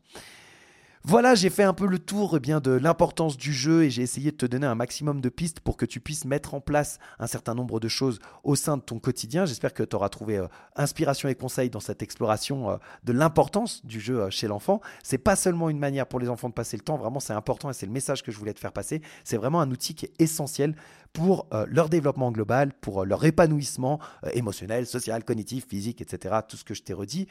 Voilà, 1.06 1.34
j'ai 1.34 1.50
fait 1.50 1.64
un 1.64 1.74
peu 1.74 1.86
le 1.86 1.98
tour 1.98 2.32
eh 2.34 2.40
bien, 2.40 2.60
de 2.60 2.70
l'importance 2.70 3.36
du 3.36 3.52
jeu 3.52 3.84
et 3.84 3.90
j'ai 3.90 4.00
essayé 4.00 4.30
de 4.30 4.36
te 4.38 4.46
donner 4.46 4.66
un 4.66 4.74
maximum 4.74 5.20
de 5.20 5.28
pistes 5.28 5.60
pour 5.60 5.76
que 5.76 5.84
tu 5.84 6.00
puisses 6.00 6.24
mettre 6.24 6.54
en 6.54 6.62
place 6.62 6.98
un 7.18 7.26
certain 7.26 7.54
nombre 7.54 7.78
de 7.78 7.88
choses 7.88 8.20
au 8.42 8.56
sein 8.56 8.78
de 8.78 8.82
ton 8.82 8.98
quotidien. 8.98 9.44
J'espère 9.44 9.74
que 9.74 9.82
tu 9.82 9.94
auras 9.94 10.08
trouvé 10.08 10.38
euh, 10.38 10.46
inspiration 10.76 11.28
et 11.28 11.34
conseils 11.34 11.68
dans 11.68 11.78
cette 11.78 12.00
exploration 12.00 12.70
euh, 12.70 12.76
de 13.04 13.12
l'importance 13.12 13.84
du 13.84 14.00
jeu 14.00 14.22
euh, 14.22 14.30
chez 14.30 14.48
l'enfant. 14.48 14.80
C'est 15.02 15.18
pas 15.18 15.36
seulement 15.36 15.68
une 15.68 15.78
manière 15.78 16.06
pour 16.06 16.20
les 16.20 16.30
enfants 16.30 16.48
de 16.48 16.54
passer 16.54 16.78
le 16.78 16.82
temps, 16.82 16.96
vraiment 16.96 17.20
c'est 17.20 17.34
important 17.34 17.68
et 17.68 17.74
c'est 17.74 17.84
le 17.84 17.92
message 17.92 18.22
que 18.22 18.32
je 18.32 18.38
voulais 18.38 18.54
te 18.54 18.60
faire 18.60 18.72
passer. 18.72 19.02
C'est 19.24 19.36
vraiment 19.36 19.60
un 19.60 19.70
outil 19.70 19.94
qui 19.94 20.06
est 20.06 20.14
essentiel 20.18 20.74
pour 21.12 21.46
leur 21.68 21.90
développement 21.90 22.32
global, 22.32 22.72
pour 22.80 23.04
leur 23.04 23.24
épanouissement 23.24 24.00
émotionnel, 24.32 24.86
social, 24.86 25.22
cognitif, 25.22 25.66
physique, 25.68 26.00
etc. 26.00 26.36
Tout 26.48 26.56
ce 26.56 26.64
que 26.64 26.74
je 26.74 26.82
t'ai 26.82 26.94
redit. 26.94 27.28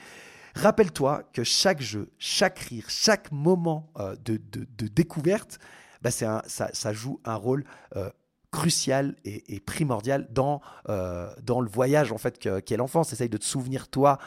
Rappelle-toi 0.55 1.23
que 1.33 1.43
chaque 1.43 1.81
jeu, 1.81 2.11
chaque 2.19 2.59
rire, 2.59 2.85
chaque 2.87 3.31
moment 3.31 3.91
euh, 3.99 4.15
de, 4.23 4.37
découverte, 4.87 5.59
bah, 6.01 6.11
ça, 6.11 6.93
joue 6.93 7.19
un 7.25 7.35
rôle 7.35 7.63
euh, 7.95 8.09
crucial 8.51 9.15
et, 9.25 9.59
primordial 9.61 10.27
dans, 10.31 10.61
euh, 10.89 11.33
dans 11.41 11.59
le 11.59 11.69
voyage 11.69 12.11
en 12.11 12.17
fait 12.17 12.37
qu'est 12.37 12.77
l'enfance. 12.77 13.13
Essaye 13.13 13.29
de 13.29 13.37
te 13.37 13.45
souvenir 13.45 13.87
toi 13.87 14.19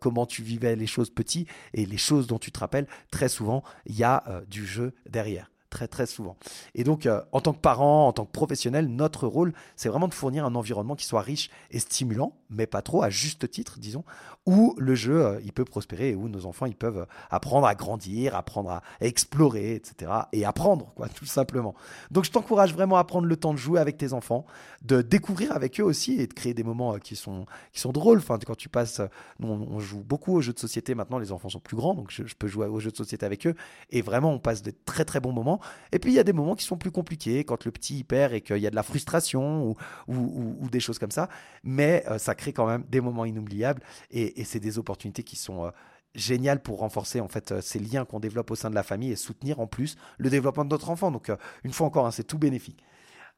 comment 0.00 0.26
tu 0.26 0.42
vivais 0.42 0.74
les 0.74 0.88
choses 0.88 1.10
petits 1.10 1.46
et 1.72 1.86
les 1.86 1.98
choses 1.98 2.26
dont 2.26 2.38
tu 2.38 2.50
te 2.50 2.58
rappelles. 2.58 2.88
Très 3.12 3.28
souvent, 3.28 3.62
il 3.86 3.96
y 3.96 4.04
a 4.04 4.24
du 4.48 4.66
jeu 4.66 4.92
derrière 5.08 5.49
très 5.70 5.88
très 5.88 6.06
souvent. 6.06 6.36
Et 6.74 6.84
donc, 6.84 7.06
euh, 7.06 7.22
en 7.32 7.40
tant 7.40 7.52
que 7.52 7.60
parent, 7.60 8.08
en 8.08 8.12
tant 8.12 8.26
que 8.26 8.32
professionnel, 8.32 8.88
notre 8.88 9.26
rôle, 9.26 9.54
c'est 9.76 9.88
vraiment 9.88 10.08
de 10.08 10.14
fournir 10.14 10.44
un 10.44 10.54
environnement 10.54 10.96
qui 10.96 11.06
soit 11.06 11.22
riche 11.22 11.48
et 11.70 11.78
stimulant, 11.78 12.34
mais 12.50 12.66
pas 12.66 12.82
trop, 12.82 13.02
à 13.02 13.10
juste 13.10 13.48
titre, 13.50 13.78
disons, 13.78 14.04
où 14.46 14.74
le 14.78 14.94
jeu, 14.94 15.24
euh, 15.24 15.40
il 15.44 15.52
peut 15.52 15.64
prospérer, 15.64 16.10
et 16.10 16.14
où 16.14 16.28
nos 16.28 16.44
enfants, 16.46 16.66
ils 16.66 16.74
peuvent 16.74 17.06
apprendre 17.30 17.66
à 17.66 17.74
grandir, 17.74 18.34
apprendre 18.34 18.70
à 18.70 18.82
explorer, 19.00 19.74
etc. 19.74 20.12
Et 20.32 20.44
apprendre, 20.44 20.92
quoi, 20.96 21.08
tout 21.14 21.26
simplement. 21.26 21.74
Donc, 22.10 22.24
je 22.24 22.32
t'encourage 22.32 22.74
vraiment 22.74 22.96
à 22.96 23.04
prendre 23.04 23.26
le 23.26 23.36
temps 23.36 23.54
de 23.54 23.58
jouer 23.58 23.80
avec 23.80 23.96
tes 23.96 24.12
enfants, 24.12 24.44
de 24.82 25.02
découvrir 25.02 25.52
avec 25.52 25.80
eux 25.80 25.84
aussi 25.84 26.20
et 26.20 26.26
de 26.26 26.34
créer 26.34 26.54
des 26.54 26.64
moments 26.64 26.94
euh, 26.94 26.98
qui 26.98 27.14
sont, 27.14 27.46
qui 27.72 27.80
sont 27.80 27.92
drôles. 27.92 28.18
Enfin, 28.18 28.38
quand 28.44 28.56
tu 28.56 28.68
passes, 28.68 29.00
nous, 29.38 29.48
on, 29.48 29.78
joue 29.78 30.02
beaucoup 30.02 30.34
aux 30.34 30.40
jeux 30.40 30.52
de 30.52 30.58
société 30.58 30.94
maintenant, 30.94 31.18
les 31.18 31.32
enfants 31.32 31.48
sont 31.48 31.60
plus 31.60 31.76
grands, 31.76 31.94
donc 31.94 32.10
je, 32.10 32.24
je 32.26 32.34
peux 32.34 32.48
jouer 32.48 32.66
aux 32.66 32.80
jeux 32.80 32.90
de 32.90 32.96
société 32.96 33.24
avec 33.24 33.46
eux, 33.46 33.54
et 33.90 34.02
vraiment, 34.02 34.32
on 34.32 34.38
passe 34.38 34.62
de 34.62 34.72
très 34.84 35.04
très 35.04 35.20
bons 35.20 35.32
moments. 35.32 35.59
Et 35.92 35.98
puis 35.98 36.12
il 36.12 36.14
y 36.14 36.18
a 36.18 36.24
des 36.24 36.32
moments 36.32 36.54
qui 36.54 36.64
sont 36.64 36.76
plus 36.76 36.90
compliqués, 36.90 37.44
quand 37.44 37.64
le 37.64 37.70
petit 37.70 37.98
y 37.98 38.04
perd 38.04 38.32
et 38.32 38.40
qu'il 38.40 38.58
y 38.58 38.66
a 38.66 38.70
de 38.70 38.76
la 38.76 38.82
frustration 38.82 39.74
ou, 40.08 40.68
des 40.70 40.80
choses 40.80 40.98
comme 40.98 41.10
ça. 41.10 41.28
Mais 41.64 42.04
euh, 42.08 42.18
ça 42.18 42.34
crée 42.34 42.52
quand 42.52 42.66
même 42.66 42.84
des 42.88 43.00
moments 43.00 43.24
inoubliables 43.24 43.82
et, 44.10 44.44
c'est 44.44 44.60
des 44.60 44.78
opportunités 44.78 45.22
qui 45.22 45.36
sont 45.36 45.66
euh, 45.66 45.70
géniales 46.14 46.60
pour 46.60 46.78
renforcer 46.78 47.20
en 47.20 47.28
fait 47.28 47.52
euh, 47.52 47.60
ces 47.60 47.78
liens 47.78 48.04
qu'on 48.04 48.20
développe 48.20 48.50
au 48.50 48.56
sein 48.56 48.70
de 48.70 48.74
la 48.74 48.82
famille 48.82 49.12
et 49.12 49.16
soutenir 49.16 49.60
en 49.60 49.66
plus 49.66 49.96
le 50.18 50.30
développement 50.30 50.64
de 50.64 50.70
notre 50.70 50.90
enfant. 50.90 51.10
Donc 51.10 51.30
une 51.64 51.72
fois 51.72 51.86
encore, 51.86 52.06
hein, 52.06 52.10
c'est 52.10 52.24
tout 52.24 52.38
bénéfique. 52.38 52.82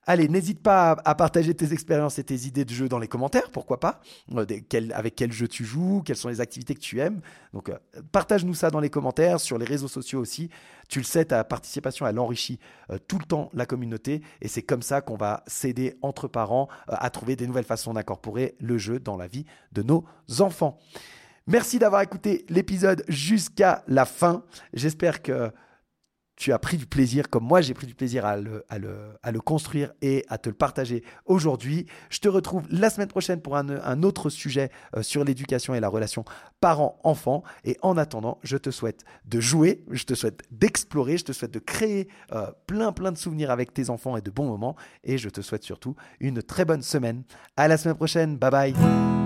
Allez, 0.05 0.29
n'hésite 0.29 0.61
pas 0.61 0.97
à, 1.05 1.15
partager 1.15 1.55
tes 1.55 1.73
expériences 1.73 2.19
et 2.19 2.25
tes 2.25 2.47
idées 2.47 2.65
de 2.65 2.71
jeu 2.71 2.89
dans 2.89 2.99
les 2.99 3.07
commentaires, 3.07 3.51
pourquoi 3.53 3.79
pas. 3.79 4.01
Euh, 4.35 4.45
avec 4.95 5.15
quel 5.15 5.31
jeu 5.31 5.47
tu 5.47 5.65
joues, 5.65 6.03
quelles 6.05 6.17
sont 6.17 6.29
les 6.29 6.41
activités 6.41 6.75
que 6.75 6.81
tu 6.81 6.99
aimes. 6.99 7.21
Donc, 7.53 7.69
euh, 7.69 7.79
partage-nous 8.11 8.55
ça 8.55 8.71
dans 8.71 8.81
les 8.81 8.91
commentaires, 8.91 9.39
sur 9.39 9.59
les 9.59 9.65
réseaux 9.65 9.87
sociaux 9.87 10.19
aussi. 10.19 10.51
Tu 10.89 10.99
le 10.99 11.05
sais, 11.05 11.27
ta 11.27 11.45
participation, 11.45 12.05
elle 12.05 12.19
enrichit 12.19 12.59
euh, 12.91 12.99
tout 13.07 13.19
le 13.19 13.25
temps 13.25 13.49
la 13.55 13.65
communauté. 13.65 14.23
Et 14.41 14.49
c'est 14.49 14.63
comme 14.63 14.83
ça 14.83 15.03
qu'on 15.03 15.17
va 15.17 15.45
s'aider 15.47 15.97
entre 16.03 16.27
parents 16.27 16.69
à 16.89 17.09
trouver 17.11 17.37
des 17.37 17.47
nouvelles 17.47 17.63
façons 17.63 17.95
d'incorporer 17.95 18.57
le 18.59 18.79
jeu 18.79 18.99
dans 18.99 19.17
la 19.17 19.29
vie 19.29 19.47
de 19.71 19.83
nos 19.83 20.05
enfants. 20.41 20.81
Merci 21.47 21.79
d'avoir 21.79 22.03
écouté 22.03 22.45
l'épisode 22.49 23.05
jusqu'à 23.07 23.85
la 23.87 24.05
fin. 24.05 24.43
J'espère 24.75 25.23
que 25.23 25.53
tu 26.43 26.53
as 26.53 26.59
pris 26.59 26.77
du 26.77 26.87
plaisir, 26.87 27.31
comme 27.31 27.45
moi 27.45 27.61
j'ai 27.61 27.73
pris 27.73 27.87
du 27.87 27.95
plaisir 27.95 28.27
à 28.27 28.37
le, 28.37 28.65
à, 28.69 28.81
le, 28.81 29.41
construire 29.41 29.93
et 30.03 30.25
à 30.29 30.39
te 30.39 30.49
le 30.49 30.57
partager 30.57 31.05
aujourd'hui. 31.25 31.87
Je 32.11 32.19
te 32.19 32.29
retrouve 32.29 32.65
la 32.69 32.91
semaine 32.91 33.07
prochaine 33.07 33.41
pour 33.41 33.57
un, 33.57 34.03
autre 34.03 34.29
sujet 34.29 34.73
euh, 34.97 35.03
sur 35.03 35.23
l'éducation 35.23 35.73
et 35.77 35.79
la 35.79 35.89
relation 35.89 36.25
parent-enfant. 36.61 37.45
Et 37.65 37.77
en 37.83 37.97
attendant, 37.97 38.39
je 38.43 38.57
te 38.57 38.73
souhaite 38.73 39.05
de 39.25 39.39
jouer, 39.39 39.85
je 39.93 40.03
te 40.03 40.15
souhaite 40.15 40.43
d'explorer, 40.51 41.17
je 41.17 41.27
te 41.27 41.33
souhaite 41.33 41.53
de 41.53 41.61
créer 41.61 42.09
euh, 42.33 42.51
plein 42.67 42.91
plein 42.91 43.13
de 43.13 43.19
souvenirs 43.19 43.53
avec 43.53 43.73
tes 43.73 43.89
enfants 43.89 44.17
et 44.17 44.21
de 44.21 44.31
bons 44.33 44.47
moments. 44.47 44.75
Et 45.05 45.19
je 45.19 45.29
te 45.29 45.43
souhaite 45.43 45.63
surtout 45.63 45.95
une 46.19 46.43
très 46.43 46.65
bonne 46.65 46.83
semaine. 46.83 47.23
À 47.57 47.69
la 47.69 47.77
semaine 47.77 47.95
prochaine. 47.95 48.37
Bye 48.37 48.51
bye. 48.51 49.22